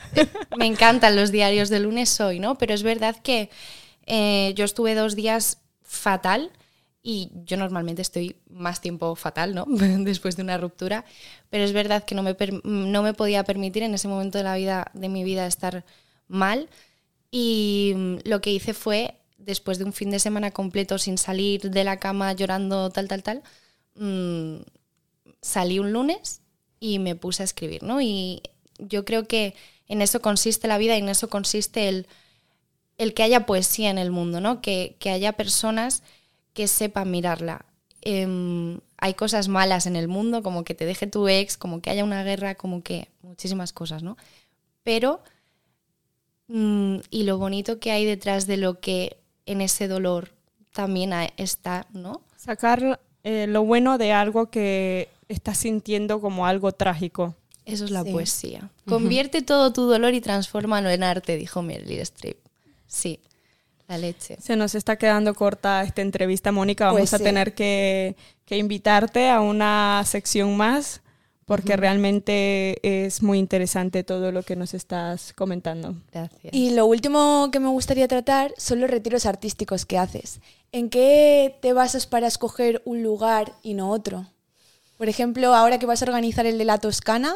me 0.58 0.66
encantan 0.66 1.16
los 1.16 1.32
diarios 1.32 1.70
de 1.70 1.80
lunes 1.80 2.20
hoy, 2.20 2.40
¿no? 2.40 2.58
Pero 2.58 2.74
es 2.74 2.84
verdad 2.84 3.16
que 3.22 3.50
eh, 4.06 4.54
yo 4.56 4.66
estuve 4.66 4.96
dos 4.96 5.16
días 5.16 5.60
fatal 5.84 6.52
y 7.02 7.32
yo 7.46 7.58
normalmente 7.58 8.02
estoy 8.02 8.36
más 8.50 8.82
tiempo 8.82 9.16
fatal, 9.16 9.56
¿no? 9.56 9.66
Después 9.68 10.36
de 10.36 10.44
una 10.44 10.58
ruptura. 10.58 11.06
Pero 11.50 11.64
es 11.64 11.74
verdad 11.74 12.04
que 12.04 12.16
no 12.16 12.24
me, 12.24 12.36
no 12.64 13.04
me 13.04 13.14
podía 13.14 13.44
permitir 13.44 13.84
en 13.84 13.94
ese 13.94 14.08
momento 14.08 14.38
de 14.38 14.44
la 14.44 14.56
vida, 14.56 14.92
de 14.94 15.10
mi 15.10 15.24
vida, 15.24 15.46
estar 15.48 15.86
mal. 16.28 16.70
Y 17.32 17.94
mm, 17.96 18.18
lo 18.26 18.42
que 18.42 18.52
hice 18.52 18.74
fue, 18.74 19.16
después 19.38 19.78
de 19.78 19.86
un 19.86 19.94
fin 19.94 20.12
de 20.12 20.20
semana 20.20 20.52
completo 20.52 20.98
sin 20.98 21.18
salir 21.18 21.70
de 21.72 21.84
la 21.84 22.00
cama 22.00 22.34
llorando 22.34 22.90
tal, 22.90 23.08
tal, 23.08 23.24
tal, 23.24 23.44
mm, 23.96 24.62
salí 25.42 25.80
un 25.80 25.94
lunes 25.94 26.42
y 26.80 27.00
me 27.00 27.16
puse 27.16 27.44
a 27.44 27.46
escribir, 27.46 27.84
¿no? 27.84 28.02
Y 28.02 28.42
yo 28.78 29.06
creo 29.06 29.28
que 29.28 29.56
en 29.88 30.02
eso 30.02 30.22
consiste 30.22 30.68
la 30.68 30.78
vida 30.78 30.96
y 30.96 31.00
en 31.00 31.10
eso 31.10 31.30
consiste 31.30 31.90
el, 31.90 32.08
el 32.98 33.14
que 33.14 33.24
haya 33.24 33.46
poesía 33.46 33.90
en 33.90 33.98
el 33.98 34.12
mundo, 34.12 34.42
¿no? 34.42 34.62
Que, 34.62 34.96
que 35.00 35.10
haya 35.10 35.34
personas 35.34 36.04
que 36.54 36.68
sepan 36.68 37.12
mirarla. 37.12 37.66
Em, 38.02 38.80
hay 38.98 39.14
cosas 39.14 39.48
malas 39.48 39.86
en 39.86 39.96
el 39.96 40.08
mundo, 40.08 40.44
como 40.44 40.64
que 40.64 40.76
te 40.76 40.86
deje 40.86 41.08
tu 41.08 41.28
ex, 41.28 41.58
como 41.58 41.82
que 41.82 41.90
haya 41.90 42.04
una 42.04 42.24
guerra, 42.24 42.56
como 42.56 42.84
que 42.84 43.10
muchísimas 43.22 43.74
cosas, 43.74 44.04
¿no? 44.04 44.18
Pero, 44.84 45.22
y 46.52 47.24
lo 47.24 47.38
bonito 47.38 47.80
que 47.80 47.92
hay 47.92 48.06
detrás 48.06 48.48
de 48.48 48.58
lo 48.58 48.80
que 48.80 49.18
en 49.46 49.62
ese 49.62 49.88
dolor 49.88 50.32
también 50.74 51.12
está, 51.38 51.86
¿no? 51.94 52.22
Sacar 52.38 53.00
eh, 53.24 53.46
lo 53.48 53.64
bueno 53.64 53.98
de 53.98 54.14
algo 54.14 54.50
que 54.50 55.10
estás 55.28 55.60
sintiendo 55.60 56.22
como 56.22 56.46
algo 56.48 56.72
trágico. 56.72 57.36
Eso 57.66 57.86
es 57.86 57.92
la 57.92 58.04
Sí. 58.04 58.12
poesía. 58.12 58.70
Convierte 58.88 59.42
todo 59.44 59.72
tu 59.74 59.84
dolor 59.84 60.14
y 60.16 60.22
transfórmalo 60.22 60.90
en 60.90 61.04
arte, 61.04 61.36
dijo 61.38 61.62
Meryl 61.62 62.00
Streep. 62.00 62.38
Sí, 62.88 63.20
la 63.88 64.00
leche. 64.00 64.38
Se 64.42 64.56
nos 64.56 64.74
está 64.74 64.96
quedando 64.98 65.36
corta 65.36 65.84
esta 65.84 66.02
entrevista, 66.02 66.52
Mónica. 66.52 66.86
Vamos 66.86 67.02
Pues 67.02 67.14
a 67.14 67.20
sí. 67.20 67.24
tener 67.24 67.54
que, 67.54 68.16
que 68.46 68.58
invitarte 68.58 69.30
a 69.30 69.42
una 69.42 70.02
sección 70.06 70.58
más 70.58 71.02
porque 71.50 71.76
realmente 71.78 73.08
es 73.08 73.24
muy 73.24 73.40
interesante 73.40 74.04
todo 74.04 74.32
lo 74.32 74.44
que 74.44 74.56
nos 74.56 74.76
estás 74.76 75.34
comentando. 75.34 75.96
Gracias. 76.12 76.54
Y 76.54 76.76
lo 76.76 76.86
último 76.86 77.50
que 77.52 77.60
me 77.60 77.70
gustaría 77.70 78.08
tratar 78.08 78.54
son 78.56 78.80
los 78.80 78.88
retiros 78.88 79.26
artísticos 79.26 79.84
que 79.88 79.98
haces. 79.98 80.42
¿En 80.72 80.92
qué 80.92 81.58
te 81.60 81.74
basas 81.74 82.06
para 82.06 82.28
escoger 82.28 82.84
un 82.86 83.02
lugar 83.02 83.52
y 83.64 83.74
no 83.74 83.90
otro? 83.90 84.28
Por 84.96 85.10
ejemplo, 85.10 85.56
ahora 85.56 85.80
que 85.80 85.88
vas 85.88 86.04
a 86.04 86.06
organizar 86.06 86.46
el 86.46 86.60
de 86.60 86.66
la 86.66 86.78
Toscana 86.78 87.36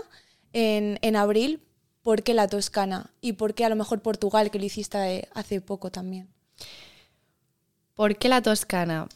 en, 0.53 0.99
en 1.01 1.15
abril, 1.15 1.63
¿por 2.03 2.21
qué 2.21 2.35
la 2.35 2.47
Toscana? 2.47 3.09
¿Y 3.19 3.33
por 3.33 3.55
qué 3.55 3.65
a 3.65 3.69
lo 3.69 3.75
mejor 3.75 4.03
Portugal, 4.03 4.51
que 4.51 4.59
lo 4.59 4.65
hiciste 4.65 4.99
eh, 4.99 5.29
hace 5.33 5.59
poco 5.59 5.89
también? 5.89 6.29
¿Por 7.95 8.15
qué 8.17 8.29
la 8.29 8.43
Toscana? 8.43 9.07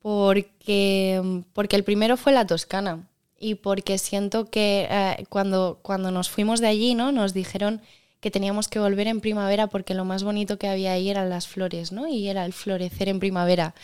Porque, 0.00 1.42
porque 1.52 1.76
el 1.76 1.84
primero 1.84 2.16
fue 2.16 2.32
la 2.32 2.46
Toscana 2.46 3.06
y 3.38 3.56
porque 3.56 3.98
siento 3.98 4.50
que 4.50 4.88
eh, 4.90 5.24
cuando, 5.28 5.78
cuando 5.82 6.10
nos 6.10 6.28
fuimos 6.30 6.60
de 6.60 6.66
allí, 6.68 6.94
¿no? 6.94 7.12
Nos 7.12 7.34
dijeron 7.34 7.80
que 8.20 8.30
teníamos 8.30 8.68
que 8.68 8.80
volver 8.80 9.06
en 9.06 9.20
primavera 9.20 9.68
porque 9.68 9.94
lo 9.94 10.04
más 10.04 10.24
bonito 10.24 10.58
que 10.58 10.68
había 10.68 10.92
ahí 10.92 11.08
eran 11.08 11.30
las 11.30 11.46
flores, 11.46 11.92
¿no? 11.92 12.08
Y 12.08 12.28
era 12.28 12.44
el 12.44 12.52
florecer 12.52 13.08
en 13.08 13.20
primavera. 13.20 13.74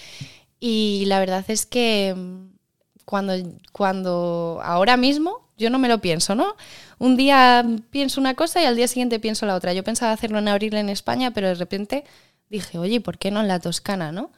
Y 0.59 1.05
la 1.07 1.21
verdad 1.21 1.45
es 1.49 1.67
que 1.67 2.15
mm, 2.17 2.57
cuando, 3.05 3.35
cuando 3.73 4.61
ahora 4.65 4.97
mismo 4.97 5.45
yo 5.57 5.71
no 5.71 5.79
me 5.79 5.89
lo 5.89 6.01
pienso, 6.01 6.35
¿no? 6.35 6.57
Un 6.99 7.17
día 7.17 7.65
pienso 7.91 8.21
una 8.21 8.35
cosa 8.35 8.61
y 8.63 8.65
al 8.65 8.77
día 8.77 8.89
siguiente 8.89 9.21
pienso 9.21 9.47
la 9.47 9.55
otra. 9.55 9.73
Yo 9.73 9.85
pensaba 9.85 10.13
hacerlo 10.13 10.39
en 10.39 10.49
abril 10.49 10.75
en 10.75 10.89
España, 10.89 11.33
pero 11.33 11.49
de 11.49 11.55
repente 11.55 12.05
dije, 12.51 12.79
oye, 12.79 13.01
¿por 13.01 13.19
qué 13.19 13.31
no 13.31 13.41
en 13.41 13.49
la 13.49 13.61
Toscana, 13.61 14.11
no? 14.11 14.33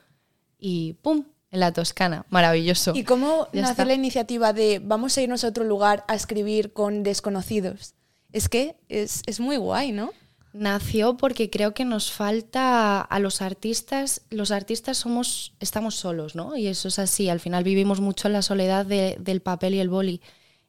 Y 0.58 0.94
¡pum! 1.02 1.24
En 1.56 1.60
la 1.60 1.72
Toscana. 1.72 2.26
Maravilloso. 2.28 2.92
¿Y 2.94 3.04
cómo 3.04 3.48
Ya 3.52 3.62
nace 3.62 3.72
está. 3.72 3.84
la 3.86 3.94
iniciativa 3.94 4.52
de 4.52 4.78
vamos 4.84 5.16
a 5.16 5.22
irnos 5.22 5.42
a 5.42 5.48
otro 5.48 5.64
lugar 5.64 6.04
a 6.06 6.14
escribir 6.14 6.74
con 6.74 7.02
desconocidos? 7.02 7.94
Es 8.30 8.50
que 8.50 8.76
es, 8.90 9.22
es 9.26 9.40
muy 9.40 9.56
guay, 9.56 9.92
¿no? 9.92 10.10
Nació 10.52 11.16
porque 11.16 11.48
creo 11.48 11.72
que 11.72 11.84
nos 11.86 12.12
falta 12.12 13.00
a 13.00 13.18
los 13.20 13.40
artistas, 13.40 14.20
los 14.30 14.50
artistas 14.50 14.98
somos, 14.98 15.54
estamos 15.60 15.94
solos, 15.94 16.34
¿no? 16.34 16.56
Y 16.58 16.66
eso 16.66 16.88
es 16.88 16.98
así, 16.98 17.28
al 17.30 17.40
final 17.40 17.64
vivimos 17.64 18.00
mucho 18.00 18.28
en 18.28 18.34
la 18.34 18.42
soledad 18.42 18.84
de- 18.84 19.16
del 19.18 19.40
papel 19.40 19.74
y 19.74 19.80
el 19.80 19.88
boli. 19.88 20.20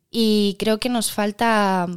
Y 0.09 0.55
creo 0.57 0.79
que 0.79 0.87
nos 0.89 1.11
falta 1.11 1.87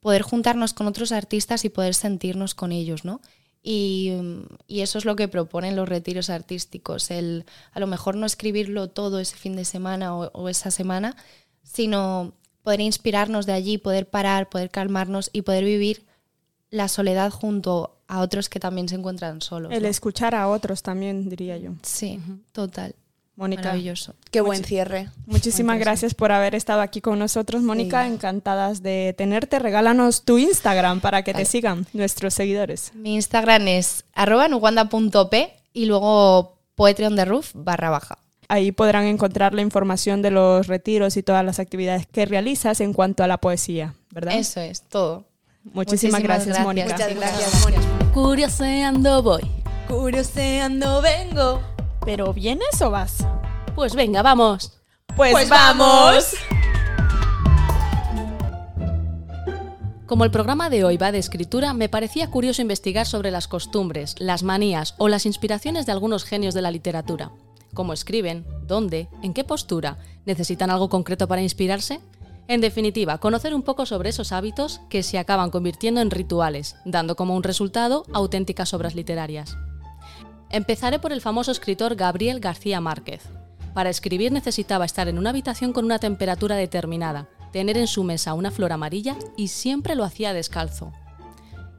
poder 0.00 0.20
juntarnos 0.22 0.74
con 0.74 0.86
otros 0.86 1.10
artistas 1.10 1.64
y 1.64 1.70
poder 1.70 1.94
sentirnos 1.94 2.54
con 2.54 2.70
ellos, 2.72 3.04
¿no? 3.06 3.20
Y, 3.68 4.12
mm, 4.16 4.42
y 4.68 4.82
eso 4.82 4.96
es 4.96 5.04
lo 5.04 5.16
que 5.16 5.26
proponen 5.26 5.74
los 5.74 5.88
retiros 5.88 6.30
artísticos, 6.30 7.10
el 7.10 7.44
a 7.72 7.80
lo 7.80 7.88
mejor 7.88 8.14
no 8.14 8.24
escribirlo 8.24 8.88
todo 8.88 9.18
ese 9.18 9.36
fin 9.36 9.56
de 9.56 9.64
semana 9.64 10.16
o, 10.16 10.30
o 10.32 10.48
esa 10.48 10.70
semana, 10.70 11.16
sino 11.64 12.32
poder 12.62 12.80
inspirarnos 12.80 13.44
de 13.44 13.54
allí, 13.54 13.76
poder 13.76 14.08
parar, 14.08 14.48
poder 14.48 14.70
calmarnos 14.70 15.30
y 15.32 15.42
poder 15.42 15.64
vivir 15.64 16.06
la 16.70 16.86
soledad 16.86 17.32
junto 17.32 17.98
a 18.06 18.20
otros 18.20 18.48
que 18.48 18.60
también 18.60 18.88
se 18.88 18.94
encuentran 18.94 19.40
solos. 19.40 19.72
El 19.72 19.82
¿no? 19.82 19.88
escuchar 19.88 20.36
a 20.36 20.46
otros 20.48 20.84
también, 20.84 21.28
diría 21.28 21.56
yo. 21.58 21.72
Sí, 21.82 22.20
total. 22.52 22.94
Mónica, 23.36 23.64
Maravilloso. 23.64 24.14
Qué 24.30 24.40
buen 24.40 24.64
cierre. 24.64 25.10
muchísimas 25.26 25.78
gracias 25.78 26.14
por 26.14 26.32
haber 26.32 26.54
estado 26.54 26.80
aquí 26.80 27.02
con 27.02 27.18
nosotros, 27.18 27.62
Mónica. 27.62 28.06
Encantadas 28.06 28.82
de 28.82 29.14
tenerte. 29.16 29.58
Regálanos 29.58 30.24
tu 30.24 30.38
Instagram 30.38 31.00
para 31.00 31.22
que 31.22 31.34
te 31.34 31.44
sigan 31.44 31.86
nuestros 31.92 32.32
seguidores. 32.32 32.92
Mi 32.94 33.14
Instagram 33.14 33.68
es 33.68 34.04
arroba 34.14 34.48
y 35.74 35.84
luego 35.84 36.56
poetry 36.74 37.04
on 37.04 37.16
the 37.16 37.26
roof 37.26 37.50
barra 37.54 37.90
baja. 37.90 38.18
Ahí 38.48 38.72
podrán 38.72 39.04
encontrar 39.04 39.52
la 39.52 39.60
información 39.60 40.22
de 40.22 40.30
los 40.30 40.66
retiros 40.66 41.16
y 41.16 41.22
todas 41.22 41.44
las 41.44 41.58
actividades 41.58 42.06
que 42.06 42.24
realizas 42.24 42.80
en 42.80 42.94
cuanto 42.94 43.22
a 43.22 43.26
la 43.26 43.38
poesía, 43.38 43.94
¿verdad? 44.10 44.38
Eso 44.38 44.60
es 44.60 44.82
todo. 44.82 45.24
Muchísimas, 45.64 46.22
Muchísimas 46.22 46.22
gracias, 46.22 46.46
gracias. 46.46 46.64
Mónica. 46.64 46.92
Muchas 46.92 47.14
gracias, 47.16 47.64
Mónica. 47.64 48.12
Curioseando 48.14 49.22
voy. 49.22 49.42
Curioseando 49.88 51.02
vengo. 51.02 51.75
¿Pero 52.06 52.32
vienes 52.32 52.80
o 52.82 52.90
vas? 52.92 53.26
Pues 53.74 53.96
venga, 53.96 54.22
vamos. 54.22 54.80
Pues, 55.16 55.32
Pues 55.32 55.48
vamos. 55.48 56.36
Como 60.06 60.22
el 60.22 60.30
programa 60.30 60.70
de 60.70 60.84
hoy 60.84 60.98
va 60.98 61.10
de 61.10 61.18
escritura, 61.18 61.74
me 61.74 61.88
parecía 61.88 62.30
curioso 62.30 62.62
investigar 62.62 63.06
sobre 63.06 63.32
las 63.32 63.48
costumbres, 63.48 64.14
las 64.20 64.44
manías 64.44 64.94
o 64.98 65.08
las 65.08 65.26
inspiraciones 65.26 65.84
de 65.84 65.90
algunos 65.90 66.22
genios 66.22 66.54
de 66.54 66.62
la 66.62 66.70
literatura. 66.70 67.32
¿Cómo 67.74 67.92
escriben? 67.92 68.46
¿Dónde? 68.68 69.08
¿En 69.22 69.34
qué 69.34 69.42
postura? 69.42 69.98
¿Necesitan 70.26 70.70
algo 70.70 70.88
concreto 70.88 71.26
para 71.26 71.42
inspirarse? 71.42 71.98
En 72.46 72.60
definitiva, 72.60 73.18
conocer 73.18 73.52
un 73.52 73.64
poco 73.64 73.84
sobre 73.84 74.10
esos 74.10 74.30
hábitos 74.30 74.80
que 74.90 75.02
se 75.02 75.18
acaban 75.18 75.50
convirtiendo 75.50 76.00
en 76.00 76.12
rituales, 76.12 76.76
dando 76.84 77.16
como 77.16 77.34
un 77.34 77.42
resultado 77.42 78.04
auténticas 78.12 78.72
obras 78.74 78.94
literarias. 78.94 79.56
Empezaré 80.50 80.98
por 80.98 81.12
el 81.12 81.20
famoso 81.20 81.50
escritor 81.50 81.96
Gabriel 81.96 82.40
García 82.40 82.80
Márquez. 82.80 83.22
Para 83.74 83.90
escribir 83.90 84.32
necesitaba 84.32 84.84
estar 84.84 85.08
en 85.08 85.18
una 85.18 85.30
habitación 85.30 85.72
con 85.72 85.84
una 85.84 85.98
temperatura 85.98 86.56
determinada, 86.56 87.28
tener 87.52 87.76
en 87.76 87.88
su 87.88 88.04
mesa 88.04 88.32
una 88.34 88.50
flor 88.50 88.72
amarilla 88.72 89.16
y 89.36 89.48
siempre 89.48 89.94
lo 89.96 90.04
hacía 90.04 90.32
descalzo. 90.32 90.92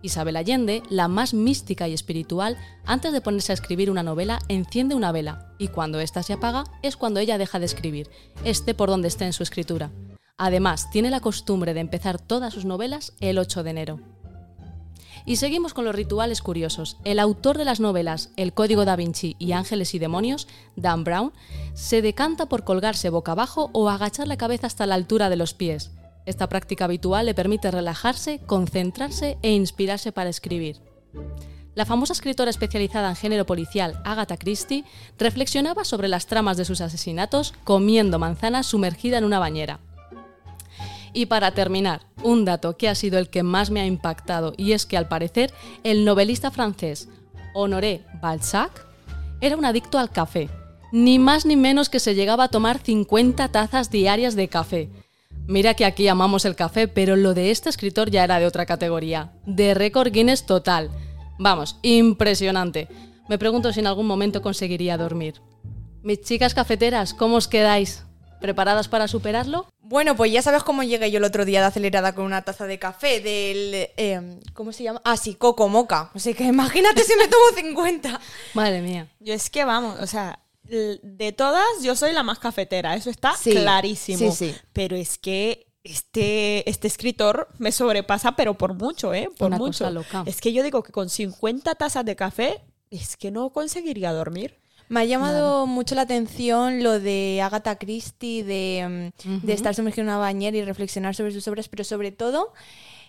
Isabel 0.02 0.36
Allende, 0.36 0.84
la 0.90 1.08
más 1.08 1.34
mística 1.34 1.88
y 1.88 1.94
espiritual, 1.94 2.58
antes 2.86 3.14
de 3.14 3.22
ponerse 3.22 3.52
a 3.52 3.56
escribir 3.56 3.90
una 3.90 4.04
novela, 4.04 4.40
enciende 4.48 4.96
una 4.96 5.12
vela 5.12 5.54
y 5.58 5.70
cuando 5.70 6.00
ésta 6.00 6.22
se 6.22 6.34
apaga 6.34 6.66
es 6.84 6.98
cuando 6.98 7.20
ella 7.20 7.38
deja 7.38 7.60
de 7.60 7.66
escribir, 7.66 8.10
esté 8.44 8.74
por 8.74 8.90
donde 8.90 9.08
esté 9.08 9.26
en 9.26 9.34
su 9.34 9.44
escritura. 9.44 9.92
Además, 10.38 10.92
tiene 10.92 11.10
la 11.10 11.20
costumbre 11.20 11.74
de 11.74 11.80
empezar 11.80 12.22
todas 12.22 12.54
sus 12.54 12.66
novelas 12.66 13.14
el 13.22 13.40
8 13.40 13.64
de 13.64 13.70
enero. 13.72 14.00
Y 15.28 15.36
seguimos 15.36 15.74
con 15.74 15.84
los 15.84 15.94
rituales 15.94 16.42
curiosos. 16.42 16.96
El 17.04 17.20
autor 17.20 17.58
de 17.58 17.66
las 17.66 17.82
novelas 17.82 18.32
El 18.38 18.54
Código 18.54 18.86
da 18.86 18.96
Vinci 18.96 19.36
y 19.40 19.52
Ángeles 19.52 19.94
y 19.94 20.00
Demonios, 20.00 20.48
Dan 20.78 21.04
Brown, 21.04 21.34
se 21.74 22.02
decanta 22.02 22.46
por 22.46 22.64
colgarse 22.64 23.10
boca 23.10 23.34
abajo 23.34 23.70
o 23.74 23.90
agachar 23.90 24.30
la 24.30 24.38
cabeza 24.38 24.68
hasta 24.68 24.86
la 24.86 24.96
altura 24.96 25.30
de 25.30 25.36
los 25.36 25.54
pies. 25.54 25.92
Esta 26.26 26.48
práctica 26.48 26.86
habitual 26.86 27.26
le 27.26 27.34
permite 27.34 27.70
relajarse, 27.72 28.40
concentrarse 28.46 29.38
e 29.42 29.52
inspirarse 29.52 30.14
para 30.14 30.30
escribir. 30.30 30.78
La 31.76 31.86
famosa 31.86 32.14
escritora 32.14 32.50
especializada 32.50 33.10
en 33.10 33.18
género 33.18 33.46
policial 33.46 34.02
Agatha 34.06 34.38
Christie 34.38 34.86
reflexionaba 35.18 35.84
sobre 35.84 36.08
las 36.08 36.28
tramas 36.28 36.56
de 36.56 36.64
sus 36.64 36.80
asesinatos 36.80 37.54
comiendo 37.66 38.18
manzanas 38.18 38.66
sumergida 38.66 39.18
en 39.18 39.26
una 39.26 39.40
bañera. 39.40 39.82
Y 41.14 41.28
para 41.28 41.52
terminar, 41.52 42.02
un 42.24 42.46
dato 42.46 42.78
que 42.78 42.90
ha 42.90 42.96
sido 42.96 43.20
el 43.20 43.30
que 43.30 43.44
más 43.44 43.72
me 43.72 43.82
ha 43.82 43.86
impactado 43.86 44.54
y 44.58 44.74
es 44.74 44.86
que 44.86 44.98
al 44.98 45.08
parecer 45.08 45.54
el 45.84 46.06
novelista 46.06 46.52
francés 46.52 47.10
Honoré 47.54 48.06
Balzac 48.22 48.86
era 49.42 49.58
un 49.58 49.66
adicto 49.66 49.98
al 50.00 50.12
café, 50.12 50.50
ni 50.92 51.20
más 51.20 51.46
ni 51.46 51.56
menos 51.56 51.90
que 51.90 52.00
se 52.00 52.16
llegaba 52.16 52.46
a 52.46 52.50
tomar 52.50 52.80
50 52.80 53.48
tazas 53.50 53.90
diarias 53.90 54.36
de 54.36 54.48
café. 54.48 54.90
Mira 55.48 55.74
que 55.74 55.86
aquí 55.86 56.08
amamos 56.08 56.46
el 56.46 56.56
café, 56.56 56.88
pero 56.88 57.16
lo 57.16 57.34
de 57.34 57.52
este 57.52 57.70
escritor 57.70 58.12
ya 58.12 58.24
era 58.24 58.40
de 58.40 58.46
otra 58.46 58.66
categoría, 58.66 59.32
de 59.46 59.74
récord 59.74 60.12
Guinness 60.12 60.46
total. 60.46 60.92
Vamos, 61.40 61.78
impresionante. 61.84 62.90
Me 63.30 63.38
pregunto 63.38 63.72
si 63.72 63.80
en 63.80 63.88
algún 63.88 64.08
momento 64.08 64.42
conseguiría 64.42 64.98
dormir. 64.98 65.42
Mis 66.04 66.22
chicas 66.22 66.54
cafeteras, 66.54 67.14
¿cómo 67.14 67.38
os 67.38 67.48
quedáis? 67.48 68.06
¿Preparadas 68.40 68.88
para 68.88 69.08
superarlo? 69.08 69.68
Bueno, 69.90 70.16
pues 70.18 70.32
ya 70.34 70.42
sabes 70.42 70.64
cómo 70.64 70.84
llegué 70.84 71.10
yo 71.12 71.18
el 71.20 71.24
otro 71.24 71.46
día 71.46 71.62
de 71.62 71.68
acelerada 71.68 72.14
con 72.14 72.26
una 72.26 72.42
taza 72.42 72.68
de 72.68 72.78
café 72.78 73.22
del... 73.22 73.90
eh, 73.96 74.40
¿Cómo 74.54 74.74
se 74.74 74.84
llama? 74.84 75.02
Ah, 75.06 75.16
sí, 75.16 75.36
Coco 75.36 75.70
Moca. 75.70 76.12
Así 76.14 76.34
que 76.34 76.44
imagínate 76.44 77.04
si 77.04 77.16
me 77.16 77.28
tomo 77.28 77.44
50. 77.56 78.20
Madre 78.54 78.82
mía. 78.82 79.08
Yo 79.20 79.34
es 79.34 79.50
que 79.50 79.64
vamos, 79.64 79.98
o 80.02 80.08
sea, 80.08 80.40
de 80.64 81.32
todas 81.32 81.66
yo 81.82 81.96
soy 81.96 82.12
la 82.12 82.24
más 82.24 82.40
cafetera, 82.40 82.96
eso 82.96 83.10
está 83.10 83.34
Sí, 83.38 83.52
clarísimo. 83.52 84.18
sí, 84.18 84.32
sí. 84.52 84.56
Pero 84.74 84.98
es 84.98 85.18
que 85.18 85.68
este, 85.86 86.70
este 86.70 86.88
escritor 86.88 87.48
me 87.58 87.72
sobrepasa, 87.72 88.34
pero 88.36 88.56
por 88.56 88.74
mucho, 88.74 89.14
¿eh? 89.14 89.30
Por 89.38 89.48
Una 89.48 89.58
mucho. 89.58 89.86
cosa 89.86 89.90
loca. 89.92 90.24
Es 90.26 90.42
que 90.42 90.52
yo 90.52 90.64
digo 90.64 90.84
que 90.84 90.92
con 90.92 91.10
50 91.10 91.76
tazas 91.76 92.04
de 92.04 92.18
café 92.18 92.62
es 92.92 93.16
que 93.16 93.32
no 93.32 93.52
conseguiría 93.52 94.12
dormir. 94.12 94.60
Me 94.90 95.02
ha 95.02 95.06
llamado 95.06 95.66
mucho 95.68 95.96
la 95.96 96.04
atención 96.04 96.82
lo 96.84 97.00
de 97.00 97.42
Agatha 97.42 97.78
Christie, 97.78 98.44
de, 98.44 99.12
mm, 99.26 99.46
de 99.46 99.54
estar 99.54 99.76
sumergido 99.76 100.04
en 100.04 100.08
una 100.10 100.18
bañera 100.18 100.56
y 100.58 100.64
reflexionar 100.64 101.14
sobre 101.16 101.32
sus 101.34 101.48
obras, 101.48 101.68
pero 101.68 101.84
sobre 101.84 102.12
todo 102.12 102.54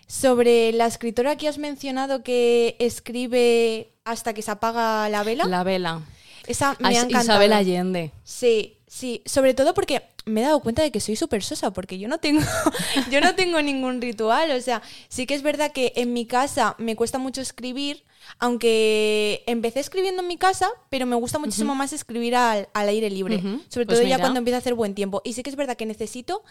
sobre 0.07 0.71
la 0.73 0.87
escritora 0.87 1.35
que 1.37 1.47
has 1.47 1.57
mencionado 1.57 2.23
que 2.23 2.75
escribe 2.79 3.93
hasta 4.05 4.33
que 4.33 4.41
se 4.41 4.51
apaga 4.51 5.07
la 5.09 5.23
vela. 5.23 5.45
La 5.45 5.63
vela. 5.63 6.01
Esa 6.47 6.75
me 6.79 6.87
Ah, 6.87 6.89
ha 6.89 6.93
encantado. 6.93 7.23
Isabel 7.23 7.53
Allende. 7.53 8.11
Sí, 8.23 8.77
sí, 8.87 9.21
sobre 9.25 9.53
todo 9.53 9.73
porque 9.73 10.01
me 10.29 10.41
he 10.41 10.43
dado 10.45 10.59
cuenta 10.61 10.81
de 10.81 10.91
que 10.91 10.99
soy 10.99 11.15
súper 11.15 11.43
sosa, 11.43 11.71
porque 11.71 11.97
yo 11.97 12.07
no 12.07 12.19
tengo, 12.19 12.41
yo 13.11 13.21
no 13.21 13.35
tengo 13.35 13.61
ningún 13.61 14.01
ritual. 14.01 14.51
O 14.51 14.61
sea, 14.61 14.81
sí 15.09 15.25
que 15.25 15.33
es 15.33 15.41
verdad 15.41 15.71
que 15.71 15.93
en 15.95 16.13
mi 16.13 16.25
casa 16.25 16.75
me 16.77 16.95
cuesta 16.95 17.17
mucho 17.17 17.41
escribir, 17.41 18.03
aunque 18.37 19.43
empecé 19.47 19.79
escribiendo 19.79 20.21
en 20.21 20.27
mi 20.27 20.37
casa, 20.37 20.69
pero 20.89 21.05
me 21.05 21.15
gusta 21.15 21.39
muchísimo 21.39 21.75
más 21.75 21.93
escribir 21.93 22.35
al, 22.35 22.69
al 22.73 22.89
aire 22.89 23.09
libre. 23.09 23.41
Sobre 23.69 23.85
pues 23.85 23.99
todo 23.99 24.07
ya 24.07 24.19
cuando 24.19 24.39
empieza 24.39 24.57
a 24.57 24.59
hacer 24.59 24.73
buen 24.75 24.93
tiempo. 24.95 25.21
Y 25.23 25.33
sí 25.33 25.43
que 25.43 25.49
es 25.49 25.55
verdad 25.55 25.77
que 25.77 25.85
necesito 25.85 26.43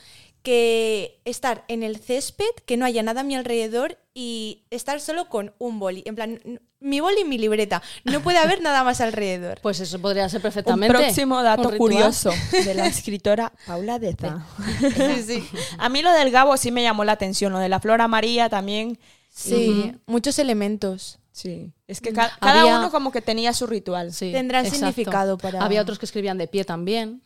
que 0.42 1.20
estar 1.24 1.64
en 1.68 1.82
el 1.82 1.98
césped, 1.98 2.50
que 2.66 2.76
no 2.76 2.84
haya 2.84 3.02
nada 3.02 3.20
a 3.20 3.24
mi 3.24 3.36
alrededor 3.36 3.98
y 4.14 4.64
estar 4.70 5.00
solo 5.00 5.28
con 5.28 5.54
un 5.58 5.78
boli. 5.78 6.02
En 6.06 6.14
plan, 6.14 6.40
mi 6.80 7.00
boli 7.00 7.20
y 7.22 7.24
mi 7.24 7.38
libreta. 7.38 7.82
No 8.04 8.20
puede 8.22 8.38
haber 8.38 8.60
nada 8.62 8.84
más 8.84 9.00
alrededor. 9.00 9.60
Pues 9.68 9.80
eso 9.80 9.98
podría 9.98 10.28
ser 10.28 10.38
Un 10.38 10.42
perfectamente. 10.42 10.94
próximo 10.96 11.42
dato 11.42 11.68
un 11.68 11.76
curioso 11.76 12.30
de 12.52 12.74
la 12.74 12.86
escritora 12.94 13.52
Paula. 13.68 14.00
Sí, 14.80 15.22
sí. 15.22 15.48
A 15.78 15.88
mí 15.88 16.02
lo 16.02 16.12
del 16.12 16.30
Gabo 16.30 16.56
sí 16.56 16.70
me 16.72 16.82
llamó 16.82 17.04
la 17.04 17.12
atención, 17.12 17.52
lo 17.52 17.58
de 17.60 17.68
la 17.68 17.78
Flora 17.80 18.08
María 18.08 18.48
también. 18.48 18.98
Sí, 19.30 19.94
muchos 20.06 20.38
elementos. 20.40 21.18
Sí, 21.30 21.72
es 21.86 22.00
que 22.00 22.12
ca- 22.12 22.32
cada 22.40 22.62
Había- 22.62 22.78
uno 22.78 22.90
como 22.90 23.12
que 23.12 23.20
tenía 23.20 23.52
su 23.52 23.66
ritual. 23.68 24.12
Sí, 24.12 24.32
Tendrán 24.32 24.64
exacto. 24.66 24.86
significado 24.86 25.38
para- 25.38 25.62
Había 25.62 25.82
otros 25.82 25.98
que 26.00 26.06
escribían 26.06 26.36
de 26.38 26.48
pie 26.48 26.64
también. 26.64 27.22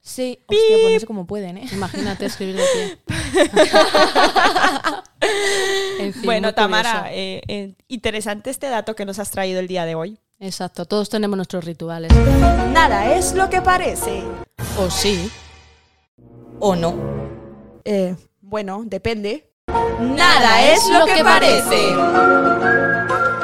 Sí, 0.00 0.38
hostia, 0.46 0.76
pues 0.80 0.92
no 0.94 1.00
sé 1.00 1.06
cómo 1.06 1.26
pueden, 1.26 1.58
¿eh? 1.58 1.66
Imagínate 1.72 2.26
escribir 2.26 2.56
de 2.56 2.64
pie. 2.72 3.16
En 6.00 6.12
fin, 6.12 6.22
bueno, 6.24 6.54
Tamara, 6.54 7.08
eh, 7.12 7.42
eh, 7.48 7.74
interesante 7.88 8.50
este 8.50 8.68
dato 8.68 8.94
que 8.94 9.04
nos 9.04 9.18
has 9.18 9.30
traído 9.30 9.58
el 9.60 9.66
día 9.66 9.84
de 9.84 9.94
hoy. 9.96 10.18
Exacto, 10.38 10.84
todos 10.84 11.08
tenemos 11.08 11.36
nuestros 11.36 11.64
rituales. 11.64 12.12
Nada 12.72 13.14
es 13.16 13.34
lo 13.34 13.50
que 13.50 13.60
parece. 13.60 14.22
O 14.78 14.88
sí. 14.90 15.28
¿O 16.60 16.74
no? 16.74 16.94
Eh, 17.84 18.16
bueno, 18.40 18.82
depende. 18.84 19.52
Nada 20.00 20.72
es 20.72 20.88
lo 20.90 21.06
que 21.06 21.22
parece. 21.22 21.94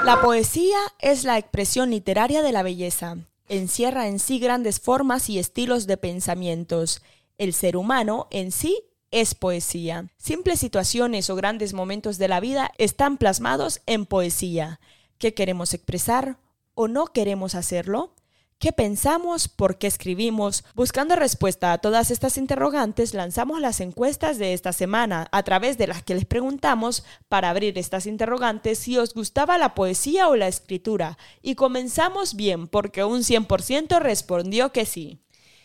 La 0.04 0.18
poesía 0.20 0.78
es 1.00 1.24
la 1.24 1.38
expresión 1.38 1.90
literaria 1.90 2.42
de 2.42 2.52
la 2.52 2.62
belleza. 2.62 3.16
Encierra 3.48 4.08
en 4.08 4.18
sí 4.18 4.38
grandes 4.38 4.80
formas 4.80 5.30
y 5.30 5.38
estilos 5.38 5.86
de 5.86 5.96
pensamientos. 5.96 7.02
El 7.38 7.54
ser 7.54 7.76
humano 7.76 8.26
en 8.30 8.50
sí 8.50 8.82
es 9.10 9.34
poesía. 9.34 10.10
Simples 10.16 10.58
situaciones 10.58 11.30
o 11.30 11.36
grandes 11.36 11.72
momentos 11.72 12.18
de 12.18 12.28
la 12.28 12.40
vida 12.40 12.72
están 12.78 13.16
plasmados 13.16 13.80
en 13.86 14.06
poesía. 14.06 14.80
¿Qué 15.18 15.34
queremos 15.34 15.72
expresar 15.72 16.38
o 16.74 16.88
no 16.88 17.06
queremos 17.06 17.54
hacerlo? 17.54 18.12
¿Qué 18.58 18.72
pensamos? 18.72 19.48
¿Por 19.48 19.76
qué 19.76 19.86
escribimos? 19.86 20.64
Buscando 20.74 21.16
respuesta 21.16 21.72
a 21.72 21.78
todas 21.78 22.10
estas 22.10 22.38
interrogantes, 22.38 23.12
lanzamos 23.12 23.60
las 23.60 23.80
encuestas 23.80 24.38
de 24.38 24.54
esta 24.54 24.72
semana, 24.72 25.28
a 25.32 25.42
través 25.42 25.76
de 25.76 25.86
las 25.86 26.02
que 26.02 26.14
les 26.14 26.24
preguntamos 26.24 27.04
para 27.28 27.50
abrir 27.50 27.76
estas 27.76 28.06
interrogantes 28.06 28.78
si 28.78 28.96
os 28.96 29.12
gustaba 29.12 29.58
la 29.58 29.74
poesía 29.74 30.28
o 30.28 30.36
la 30.36 30.48
escritura. 30.48 31.18
Y 31.42 31.56
comenzamos 31.56 32.36
bien, 32.36 32.66
porque 32.68 33.04
un 33.04 33.20
100% 33.20 33.98
respondió 33.98 34.72
que 34.72 34.86
sí. 34.86 35.20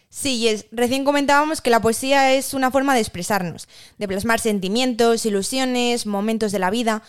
Sí, 0.09 0.47
es, 0.47 0.65
recién 0.71 1.05
comentábamos 1.05 1.61
que 1.61 1.69
la 1.69 1.81
poesía 1.81 2.33
es 2.33 2.55
una 2.55 2.71
forma 2.71 2.95
de 2.95 3.01
expresarnos, 3.01 3.69
de 3.97 4.07
plasmar 4.07 4.39
sentimientos, 4.39 5.25
ilusiones, 5.25 6.07
momentos 6.07 6.51
de 6.51 6.59
la 6.59 6.71
vida. 6.71 7.03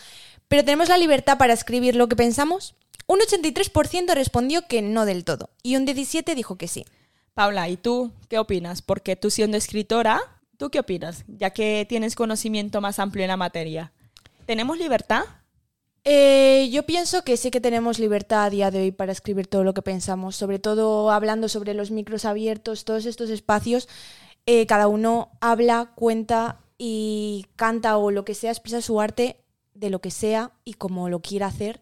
Pero 0.47 0.63
¿tenemos 0.63 0.87
la 0.87 0.99
libertad 0.99 1.37
para 1.37 1.53
escribir 1.53 1.95
lo 1.95 2.07
que 2.07 2.15
pensamos? 2.15 2.75
Un 3.11 3.19
83% 3.19 4.13
respondió 4.13 4.65
que 4.69 4.81
no 4.81 5.03
del 5.03 5.25
todo 5.25 5.49
y 5.63 5.75
un 5.75 5.85
17% 5.85 6.33
dijo 6.33 6.55
que 6.55 6.69
sí. 6.69 6.85
Paula, 7.33 7.67
¿y 7.67 7.75
tú 7.75 8.13
qué 8.29 8.39
opinas? 8.39 8.81
Porque 8.81 9.17
tú 9.17 9.29
siendo 9.29 9.57
escritora, 9.57 10.21
¿tú 10.55 10.69
qué 10.69 10.79
opinas? 10.79 11.25
Ya 11.27 11.49
que 11.49 11.85
tienes 11.89 12.15
conocimiento 12.15 12.79
más 12.79 12.99
amplio 12.99 13.25
en 13.25 13.27
la 13.27 13.35
materia. 13.35 13.91
¿Tenemos 14.45 14.77
libertad? 14.77 15.25
Eh, 16.05 16.69
yo 16.71 16.83
pienso 16.83 17.25
que 17.25 17.35
sí 17.35 17.51
que 17.51 17.59
tenemos 17.59 17.99
libertad 17.99 18.45
a 18.45 18.49
día 18.49 18.71
de 18.71 18.79
hoy 18.79 18.91
para 18.93 19.11
escribir 19.11 19.47
todo 19.47 19.65
lo 19.65 19.73
que 19.73 19.81
pensamos, 19.81 20.37
sobre 20.37 20.59
todo 20.59 21.11
hablando 21.11 21.49
sobre 21.49 21.73
los 21.73 21.91
micros 21.91 22.23
abiertos, 22.23 22.85
todos 22.85 23.05
estos 23.05 23.29
espacios, 23.29 23.89
eh, 24.45 24.65
cada 24.67 24.87
uno 24.87 25.31
habla, 25.41 25.91
cuenta 25.95 26.61
y 26.77 27.45
canta 27.57 27.97
o 27.97 28.09
lo 28.09 28.23
que 28.23 28.35
sea, 28.35 28.51
expresa 28.51 28.79
su 28.79 29.01
arte 29.01 29.35
de 29.73 29.89
lo 29.89 29.99
que 29.99 30.11
sea 30.11 30.53
y 30.63 30.75
como 30.75 31.09
lo 31.09 31.21
quiera 31.21 31.47
hacer 31.47 31.81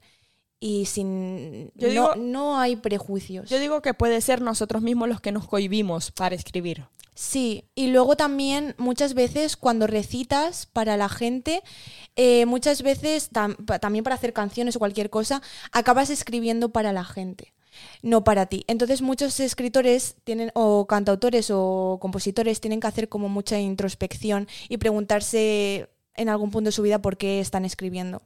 y 0.60 0.86
sin... 0.86 1.72
Yo 1.76 1.88
no, 1.88 1.94
digo- 1.94 2.16
no 2.18 2.58
hay 2.60 2.76
prejuicios. 2.76 3.50
Yo 3.50 3.60
digo 3.60 3.82
que 3.82 3.94
puede 3.94 4.20
ser 4.22 4.42
nosotros 4.42 4.82
mismos 4.82 5.08
los 5.10 5.22
que 5.22 5.32
nos 5.32 5.48
cohibimos 5.48 6.12
para 6.12 6.36
escribir. 6.36 6.86
Sí, 7.16 7.66
y 7.76 7.88
luego 7.88 8.16
también 8.16 8.76
muchas 8.78 9.14
veces 9.14 9.58
cuando 9.58 9.88
recitas 9.88 10.66
para 10.68 10.96
la 10.96 11.10
gente, 11.10 11.64
eh, 12.16 12.46
muchas 12.46 12.82
veces 12.82 13.30
tam- 13.32 13.58
también 13.82 14.04
para 14.04 14.16
hacer 14.16 14.32
canciones 14.32 14.76
o 14.76 14.80
cualquier 14.80 15.10
cosa, 15.10 15.42
acabas 15.74 16.10
escribiendo 16.10 16.70
para 16.70 16.94
la 16.94 17.04
gente, 17.04 17.54
no 18.02 18.24
para 18.24 18.46
ti. 18.46 18.64
Entonces 18.68 19.02
muchos 19.02 19.38
escritores 19.42 20.16
tienen, 20.24 20.52
o 20.56 20.88
cantautores 20.88 21.50
o 21.54 21.98
compositores 22.02 22.62
tienen 22.62 22.80
que 22.80 22.88
hacer 22.88 23.10
como 23.10 23.28
mucha 23.28 23.60
introspección 23.60 24.48
y 24.70 24.78
preguntarse 24.78 25.90
en 26.16 26.30
algún 26.30 26.52
punto 26.52 26.70
de 26.70 26.72
su 26.74 26.84
vida 26.84 27.02
por 27.02 27.18
qué 27.18 27.42
están 27.42 27.66
escribiendo. 27.66 28.22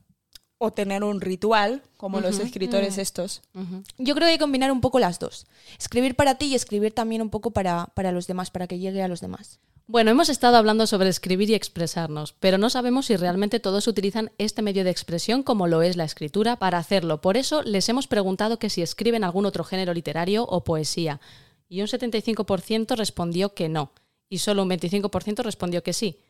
O 0.57 0.71
tener 0.71 1.03
un 1.03 1.19
ritual, 1.19 1.81
como 1.97 2.21
los 2.21 2.39
escritores 2.39 2.97
estos. 2.97 3.41
Ujú. 3.53 3.83
Yo 3.97 4.15
creo 4.15 4.27
que 4.27 4.31
hay 4.31 4.37
que 4.37 4.43
combinar 4.43 4.71
un 4.71 4.81
poco 4.81 4.99
las 4.99 5.19
dos. 5.19 5.45
Escribir 5.77 6.15
para 6.15 6.35
ti 6.35 6.45
y 6.45 6.55
escribir 6.55 6.93
también 6.93 7.21
un 7.21 7.29
poco 7.29 7.51
para, 7.51 7.87
para 7.95 8.11
los 8.11 8.27
demás, 8.27 8.49
para 8.49 8.67
que 8.67 8.79
llegue 8.79 9.03
a 9.03 9.07
los 9.07 9.19
demás. 9.19 9.59
Bueno, 9.85 10.11
hemos 10.11 10.29
estado 10.29 10.55
hablando 10.55 10.87
sobre 10.87 11.09
escribir 11.09 11.49
y 11.49 11.55
expresarnos, 11.55 12.31
pero 12.39 12.57
no 12.57 12.69
sabemos 12.69 13.07
si 13.07 13.17
realmente 13.17 13.59
todos 13.59 13.87
utilizan 13.87 14.31
este 14.37 14.61
medio 14.61 14.85
de 14.85 14.89
expresión 14.89 15.43
como 15.43 15.67
lo 15.67 15.81
es 15.81 15.97
la 15.97 16.05
escritura 16.05 16.55
para 16.55 16.77
hacerlo. 16.77 17.19
Por 17.19 17.35
eso 17.35 17.63
les 17.63 17.89
hemos 17.89 18.07
preguntado 18.07 18.59
que 18.59 18.69
si 18.69 18.81
escriben 18.81 19.25
algún 19.25 19.45
otro 19.45 19.65
género 19.65 19.93
literario 19.93 20.45
o 20.45 20.63
poesía. 20.63 21.19
Y 21.67 21.81
un 21.81 21.87
75% 21.87 22.95
respondió 22.95 23.53
que 23.53 23.67
no, 23.67 23.91
y 24.29 24.37
solo 24.37 24.63
un 24.63 24.69
25% 24.69 25.43
respondió 25.43 25.83
que 25.83 25.91
sí. 25.91 26.21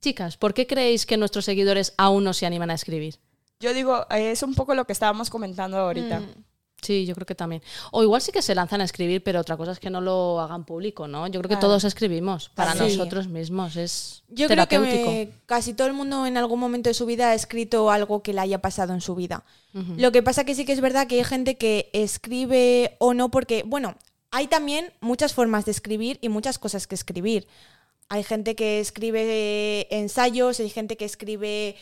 Chicas, 0.00 0.36
¿por 0.36 0.54
qué 0.54 0.68
creéis 0.68 1.04
que 1.04 1.16
nuestros 1.16 1.46
seguidores 1.46 1.94
aún 1.96 2.22
no 2.22 2.32
se 2.32 2.46
animan 2.46 2.70
a 2.70 2.74
escribir? 2.74 3.18
Yo 3.60 3.72
digo, 3.74 4.06
eh, 4.10 4.30
es 4.32 4.42
un 4.42 4.54
poco 4.54 4.74
lo 4.74 4.84
que 4.84 4.92
estábamos 4.92 5.30
comentando 5.30 5.76
ahorita. 5.78 6.22
Sí, 6.82 7.06
yo 7.06 7.14
creo 7.14 7.24
que 7.24 7.34
también. 7.34 7.62
O 7.92 8.02
igual 8.02 8.20
sí 8.20 8.30
que 8.30 8.42
se 8.42 8.54
lanzan 8.54 8.82
a 8.82 8.84
escribir, 8.84 9.22
pero 9.22 9.40
otra 9.40 9.56
cosa 9.56 9.72
es 9.72 9.80
que 9.80 9.88
no 9.88 10.02
lo 10.02 10.38
hagan 10.40 10.66
público, 10.66 11.08
¿no? 11.08 11.26
Yo 11.28 11.40
creo 11.40 11.48
que 11.48 11.56
todos 11.56 11.82
escribimos 11.84 12.50
para 12.50 12.72
Sí. 12.74 12.78
nosotros 12.80 13.26
mismos. 13.26 13.76
Es 13.76 14.22
Yo 14.28 14.48
creo 14.48 14.68
que 14.68 14.78
me- 14.78 15.30
casi 15.46 15.72
todo 15.72 15.86
el 15.86 15.94
mundo 15.94 16.26
en 16.26 16.36
algún 16.36 16.60
momento 16.60 16.90
de 16.90 16.94
su 16.94 17.06
vida 17.06 17.30
ha 17.30 17.34
escrito 17.34 17.90
algo 17.90 18.22
que 18.22 18.34
le 18.34 18.40
haya 18.42 18.60
pasado 18.60 18.92
en 18.92 19.00
su 19.00 19.14
vida. 19.14 19.44
Lo 19.96 20.12
que 20.12 20.22
pasa 20.22 20.44
que 20.44 20.54
sí 20.54 20.66
que 20.66 20.72
es 20.72 20.82
verdad 20.82 21.06
que 21.06 21.16
hay 21.16 21.24
gente 21.24 21.56
que 21.56 21.88
escribe 21.94 22.96
o 22.98 23.14
no 23.14 23.30
porque, 23.30 23.62
bueno, 23.64 23.96
hay 24.30 24.46
también 24.48 24.92
muchas 25.00 25.32
formas 25.32 25.64
de 25.64 25.70
escribir 25.70 26.18
y 26.20 26.28
muchas 26.28 26.58
cosas 26.58 26.86
que 26.86 26.94
escribir. 26.96 27.46
Hay 28.10 28.22
gente 28.24 28.54
que 28.54 28.80
escribe 28.80 29.86
ensayos, 29.90 30.60
hay 30.60 30.68
gente 30.68 30.98
que 30.98 31.06
escribe 31.06 31.76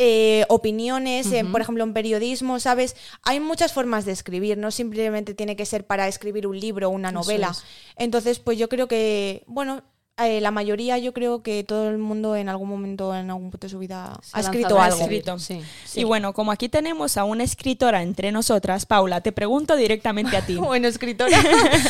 eh, 0.00 0.44
opiniones, 0.48 1.32
eh, 1.32 1.44
por 1.44 1.60
ejemplo, 1.60 1.82
en 1.82 1.92
periodismo, 1.92 2.60
¿sabes? 2.60 2.94
Hay 3.24 3.40
muchas 3.40 3.72
formas 3.72 4.04
de 4.04 4.12
escribir, 4.12 4.56
no 4.56 4.70
simplemente 4.70 5.34
tiene 5.34 5.56
que 5.56 5.66
ser 5.66 5.86
para 5.86 6.06
escribir 6.06 6.46
un 6.46 6.58
libro 6.58 6.88
o 6.88 6.90
una 6.92 7.10
novela. 7.10 7.48
es. 7.50 7.64
Entonces, 7.96 8.38
pues 8.38 8.56
yo 8.58 8.68
creo 8.68 8.86
que, 8.86 9.42
bueno, 9.48 9.82
eh, 10.18 10.40
la 10.40 10.52
mayoría, 10.52 10.98
yo 10.98 11.12
creo 11.12 11.42
que 11.42 11.62
todo 11.64 11.88
el 11.88 11.98
mundo 11.98 12.34
en 12.36 12.48
algún 12.48 12.68
momento, 12.68 13.14
en 13.14 13.30
algún 13.30 13.50
punto 13.50 13.66
de 13.66 13.70
su 13.70 13.78
vida, 13.80 14.18
Se 14.22 14.36
ha 14.36 14.40
escrito 14.40 14.80
algo. 14.80 15.08
Sí. 15.38 15.62
Y 15.94 16.04
bueno, 16.04 16.32
como 16.32 16.52
aquí 16.52 16.68
tenemos 16.68 17.16
a 17.16 17.24
una 17.24 17.44
escritora 17.44 18.02
entre 18.02 18.30
nosotras, 18.30 18.86
Paula, 18.86 19.20
te 19.20 19.32
pregunto 19.32 19.74
directamente 19.74 20.36
a 20.36 20.46
ti. 20.46 20.56
Bueno, 20.68 20.86
escritora. 20.86 21.36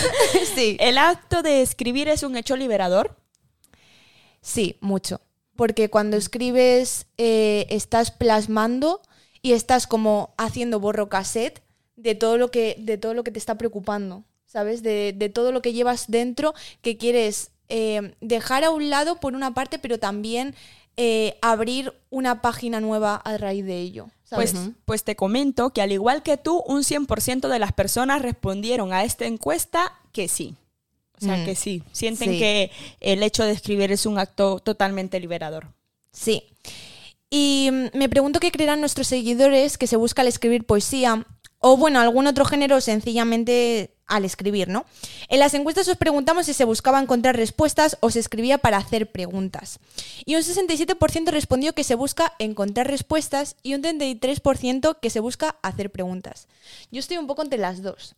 sí. 0.55 0.77
¿El 0.79 0.99
acto 0.99 1.43
de 1.43 1.63
escribir 1.63 2.09
es 2.09 2.23
un 2.23 2.37
hecho 2.37 2.57
liberador? 2.57 3.17
Sí, 4.41 4.77
mucho. 4.81 5.21
Porque 5.59 5.91
cuando 5.91 6.17
escribes 6.17 7.07
eh, 7.17 7.67
estás 7.69 8.13
plasmando 8.13 9.03
y 9.43 9.55
estás 9.55 9.89
como 9.89 10.33
haciendo 10.39 10.79
borro 10.79 11.09
cassette 11.09 11.65
de 11.97 12.15
todo 12.15 12.39
lo 12.39 12.53
que, 12.53 12.77
de 12.79 12.97
todo 12.97 13.13
lo 13.13 13.25
que 13.25 13.33
te 13.33 13.41
está 13.41 13.59
preocupando. 13.59 14.23
¿Sabes? 14.47 14.85
De, 14.85 15.13
de 15.13 15.29
todo 15.29 15.51
lo 15.51 15.61
que 15.61 15.73
llevas 15.73 16.05
dentro 16.07 16.55
que 16.81 16.97
quieres 16.97 17.51
eh, 17.69 18.15
dejar 18.21 18.63
a 18.63 18.71
un 18.71 18.89
lado 18.89 19.19
por 19.19 19.35
una 19.35 19.53
parte, 19.53 19.81
pero 19.81 19.99
también 19.99 20.55
eh, 20.97 21.39
abrir 21.43 21.93
una 22.09 22.41
página 22.41 22.81
nueva 22.81 23.17
a 23.17 23.37
raíz 23.37 23.65
de 23.65 23.81
ello. 23.81 24.11
Pues, 24.31 24.55
pues 24.85 25.03
te 25.03 25.17
comento 25.17 25.71
que 25.71 25.83
al 25.83 25.91
igual 25.91 26.23
que 26.23 26.37
tú, 26.37 26.63
un 26.67 26.83
100% 26.83 27.49
de 27.49 27.59
las 27.59 27.73
personas 27.73 28.23
respondieron 28.23 28.93
a 28.93 29.03
esta 29.03 29.27
encuesta 29.27 29.93
que 30.13 30.29
sí. 30.29 30.55
O 31.21 31.25
sea, 31.25 31.37
Mm. 31.37 31.45
que 31.45 31.55
sí. 31.57 31.83
Sienten 31.93 32.33
Sí. 32.33 32.39
que 32.39 32.71
el 33.01 33.23
hecho 33.23 33.45
de 33.45 33.53
escribir 33.53 33.91
es 33.93 34.07
un 34.07 34.19
acto 34.19 34.61
totalmente 34.61 35.19
liberador. 35.21 35.69
Sí. 36.13 36.45
Y 37.31 37.69
mm, 37.73 37.99
me 37.99 38.09
pregunto 38.09 38.41
qué 38.41 38.51
creerán 38.51 38.81
nuestros 38.81 39.07
seguidores 39.07 39.77
que 39.79 39.87
se 39.87 39.97
busca 39.97 40.23
al 40.23 40.29
escribir 40.29 40.65
poesía 40.65 41.27
o, 41.61 41.77
bueno, 41.77 42.01
algún 42.01 42.27
otro 42.27 42.45
género 42.45 42.81
sencillamente 42.81 43.95
al 44.07 44.25
escribir, 44.25 44.69
¿no? 44.69 44.87
En 45.29 45.39
las 45.41 45.53
encuestas 45.53 45.87
os 45.89 45.97
preguntamos 45.99 46.47
si 46.47 46.55
se 46.55 46.65
buscaba 46.65 46.99
encontrar 47.01 47.37
respuestas 47.37 47.99
o 48.01 48.11
se 48.11 48.21
escribía 48.21 48.57
para 48.57 48.79
hacer 48.79 49.11
preguntas. 49.11 49.81
Y 50.25 50.37
un 50.37 50.43
67% 50.43 51.31
respondió 51.31 51.75
que 51.75 51.85
se 51.85 51.95
busca 51.95 52.33
encontrar 52.39 52.87
respuestas 52.89 53.57
y 53.63 53.75
un 53.75 53.83
33% 53.83 54.99
que 55.03 55.11
se 55.11 55.21
busca 55.21 55.57
hacer 55.63 55.91
preguntas. 55.91 56.47
Yo 56.91 57.01
estoy 57.01 57.19
un 57.19 57.27
poco 57.27 57.43
entre 57.43 57.59
las 57.59 57.83
dos. 57.83 58.15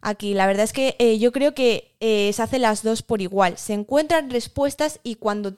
Aquí, 0.00 0.34
la 0.34 0.46
verdad 0.46 0.64
es 0.64 0.72
que 0.72 0.96
eh, 0.98 1.18
yo 1.18 1.32
creo 1.32 1.54
que 1.54 1.94
eh, 2.00 2.30
se 2.32 2.42
hace 2.42 2.58
las 2.58 2.82
dos 2.82 3.02
por 3.02 3.22
igual. 3.22 3.56
Se 3.56 3.72
encuentran 3.72 4.30
respuestas 4.30 5.00
y 5.02 5.14
cuando 5.14 5.54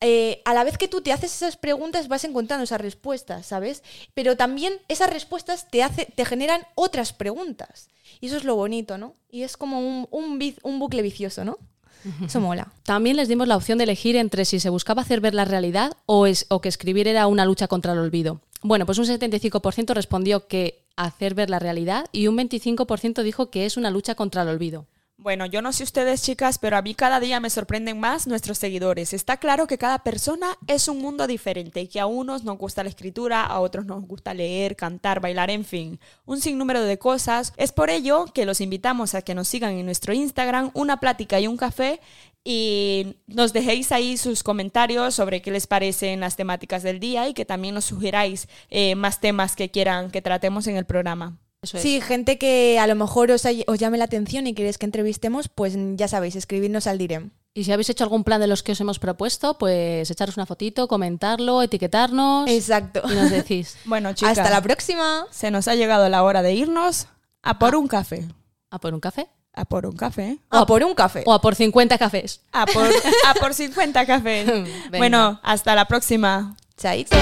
eh, 0.00 0.42
a 0.44 0.54
la 0.54 0.64
vez 0.64 0.78
que 0.78 0.86
tú 0.86 1.00
te 1.00 1.12
haces 1.12 1.34
esas 1.34 1.56
preguntas 1.56 2.08
vas 2.08 2.24
encontrando 2.24 2.64
esas 2.64 2.80
respuestas, 2.80 3.46
¿sabes? 3.46 3.82
Pero 4.14 4.36
también 4.36 4.74
esas 4.88 5.10
respuestas 5.10 5.68
te, 5.70 5.82
hace, 5.82 6.06
te 6.06 6.24
generan 6.24 6.62
otras 6.74 7.12
preguntas. 7.12 7.88
Y 8.20 8.26
eso 8.26 8.36
es 8.36 8.44
lo 8.44 8.54
bonito, 8.54 8.98
¿no? 8.98 9.14
Y 9.30 9.42
es 9.42 9.56
como 9.56 9.80
un, 9.80 10.06
un 10.10 10.78
bucle 10.78 11.02
vicioso, 11.02 11.44
¿no? 11.44 11.58
Eso 12.26 12.40
mola. 12.40 12.72
También 12.82 13.16
les 13.16 13.28
dimos 13.28 13.48
la 13.48 13.56
opción 13.56 13.78
de 13.78 13.84
elegir 13.84 14.16
entre 14.16 14.44
si 14.44 14.60
se 14.60 14.68
buscaba 14.68 15.02
hacer 15.02 15.20
ver 15.20 15.34
la 15.34 15.46
realidad 15.46 15.96
o, 16.06 16.26
es, 16.26 16.46
o 16.50 16.60
que 16.60 16.68
escribir 16.68 17.08
era 17.08 17.26
una 17.26 17.46
lucha 17.46 17.66
contra 17.66 17.92
el 17.92 17.98
olvido. 17.98 18.40
Bueno, 18.62 18.86
pues 18.86 18.98
un 18.98 19.06
75% 19.06 19.94
respondió 19.94 20.46
que 20.46 20.83
hacer 20.96 21.34
ver 21.34 21.50
la 21.50 21.58
realidad 21.58 22.06
y 22.12 22.28
un 22.28 22.36
25% 22.36 23.22
dijo 23.22 23.50
que 23.50 23.66
es 23.66 23.76
una 23.76 23.90
lucha 23.90 24.14
contra 24.14 24.42
el 24.42 24.48
olvido. 24.48 24.86
Bueno, 25.16 25.46
yo 25.46 25.62
no 25.62 25.72
sé 25.72 25.84
ustedes 25.84 26.22
chicas, 26.22 26.58
pero 26.58 26.76
a 26.76 26.82
mí 26.82 26.94
cada 26.94 27.20
día 27.20 27.38
me 27.38 27.48
sorprenden 27.48 28.00
más 28.00 28.26
nuestros 28.26 28.58
seguidores. 28.58 29.12
Está 29.14 29.36
claro 29.36 29.68
que 29.68 29.78
cada 29.78 30.00
persona 30.00 30.58
es 30.66 30.88
un 30.88 30.98
mundo 30.98 31.28
diferente 31.28 31.80
y 31.80 31.88
que 31.88 32.00
a 32.00 32.06
unos 32.06 32.42
nos 32.42 32.58
gusta 32.58 32.82
la 32.82 32.88
escritura, 32.88 33.44
a 33.44 33.60
otros 33.60 33.86
nos 33.86 34.04
gusta 34.06 34.34
leer, 34.34 34.74
cantar, 34.74 35.20
bailar, 35.20 35.50
en 35.50 35.64
fin, 35.64 36.00
un 36.26 36.40
sinnúmero 36.40 36.82
de 36.82 36.98
cosas. 36.98 37.52
Es 37.56 37.70
por 37.70 37.90
ello 37.90 38.26
que 38.34 38.44
los 38.44 38.60
invitamos 38.60 39.14
a 39.14 39.22
que 39.22 39.36
nos 39.36 39.46
sigan 39.46 39.74
en 39.74 39.86
nuestro 39.86 40.12
Instagram, 40.12 40.72
una 40.74 40.98
plática 40.98 41.38
y 41.38 41.46
un 41.46 41.56
café, 41.56 42.00
y 42.44 43.16
nos 43.26 43.52
dejéis 43.54 43.90
ahí 43.90 44.16
sus 44.18 44.42
comentarios 44.42 45.14
sobre 45.14 45.40
qué 45.42 45.50
les 45.50 45.66
parecen 45.66 46.20
las 46.20 46.36
temáticas 46.36 46.82
del 46.82 47.00
día 47.00 47.26
y 47.28 47.34
que 47.34 47.44
también 47.46 47.74
nos 47.74 47.86
sugeráis 47.86 48.48
eh, 48.68 48.94
más 48.94 49.20
temas 49.20 49.56
que 49.56 49.70
quieran 49.70 50.10
que 50.10 50.20
tratemos 50.22 50.66
en 50.66 50.76
el 50.76 50.84
programa. 50.84 51.38
Eso 51.62 51.78
es. 51.78 51.82
Sí, 51.82 52.02
gente 52.02 52.36
que 52.36 52.78
a 52.78 52.86
lo 52.86 52.94
mejor 52.94 53.30
os, 53.30 53.46
hay- 53.46 53.64
os 53.66 53.78
llame 53.78 53.96
la 53.96 54.04
atención 54.04 54.46
y 54.46 54.52
queréis 54.52 54.76
que 54.76 54.84
entrevistemos, 54.84 55.48
pues 55.48 55.74
ya 55.96 56.06
sabéis, 56.08 56.36
escribirnos 56.36 56.86
al 56.86 56.98
direm. 56.98 57.30
Y 57.54 57.64
si 57.64 57.72
habéis 57.72 57.88
hecho 57.88 58.04
algún 58.04 58.24
plan 58.24 58.40
de 58.40 58.48
los 58.48 58.62
que 58.62 58.72
os 58.72 58.80
hemos 58.80 58.98
propuesto, 58.98 59.56
pues 59.56 60.10
echaros 60.10 60.36
una 60.36 60.44
fotito, 60.44 60.86
comentarlo, 60.88 61.62
etiquetarnos 61.62 62.50
Exacto. 62.50 63.00
y 63.10 63.14
nos 63.14 63.30
decís 63.30 63.78
Bueno, 63.86 64.12
chicas, 64.12 64.36
Hasta 64.36 64.50
la 64.50 64.60
próxima. 64.60 65.26
se 65.30 65.50
nos 65.50 65.66
ha 65.68 65.74
llegado 65.76 66.06
la 66.10 66.22
hora 66.24 66.42
de 66.42 66.52
irnos 66.52 67.06
a 67.42 67.58
por 67.58 67.76
un 67.76 67.86
café. 67.88 68.28
a 68.70 68.78
por 68.78 68.92
un 68.92 69.00
café 69.00 69.28
A 69.56 69.64
por 69.64 69.86
un 69.86 69.96
café. 69.96 70.38
A 70.50 70.66
por 70.66 70.82
un 70.82 70.94
café. 70.94 71.22
o 71.26 71.32
a 71.32 71.40
por 71.40 71.54
50 71.54 71.96
cafés. 71.96 72.40
A 72.52 72.66
por, 72.66 72.86
a 73.26 73.34
por 73.34 73.54
50 73.54 74.04
cafés. 74.06 74.50
Bueno, 74.90 75.40
hasta 75.42 75.74
la 75.74 75.86
próxima. 75.86 76.56
Chaito. 76.76 77.16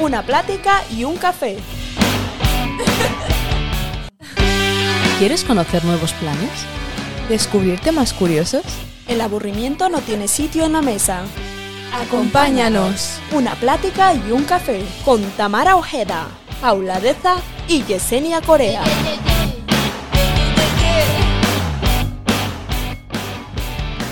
Una 0.00 0.22
plática 0.24 0.82
y 0.90 1.04
un 1.04 1.16
café. 1.16 1.58
¿Quieres 5.18 5.44
conocer 5.44 5.84
nuevos 5.84 6.12
planes? 6.14 6.50
¿Descubrir 7.28 7.78
temas 7.80 8.12
curiosos? 8.12 8.64
El 9.06 9.20
aburrimiento 9.20 9.88
no 9.88 10.00
tiene 10.00 10.26
sitio 10.26 10.64
en 10.64 10.72
la 10.72 10.82
mesa. 10.82 11.22
Acompáñanos. 11.92 13.18
Una 13.32 13.54
plática 13.54 14.14
y 14.14 14.32
un 14.32 14.44
café 14.44 14.82
con 15.04 15.22
Tamara 15.32 15.76
Ojeda, 15.76 16.26
Paula 16.60 16.98
Deza 17.00 17.36
y 17.68 17.84
Yesenia 17.84 18.40
Corea. 18.40 18.82
yeah, 18.84 19.20
yeah, 19.24 19.39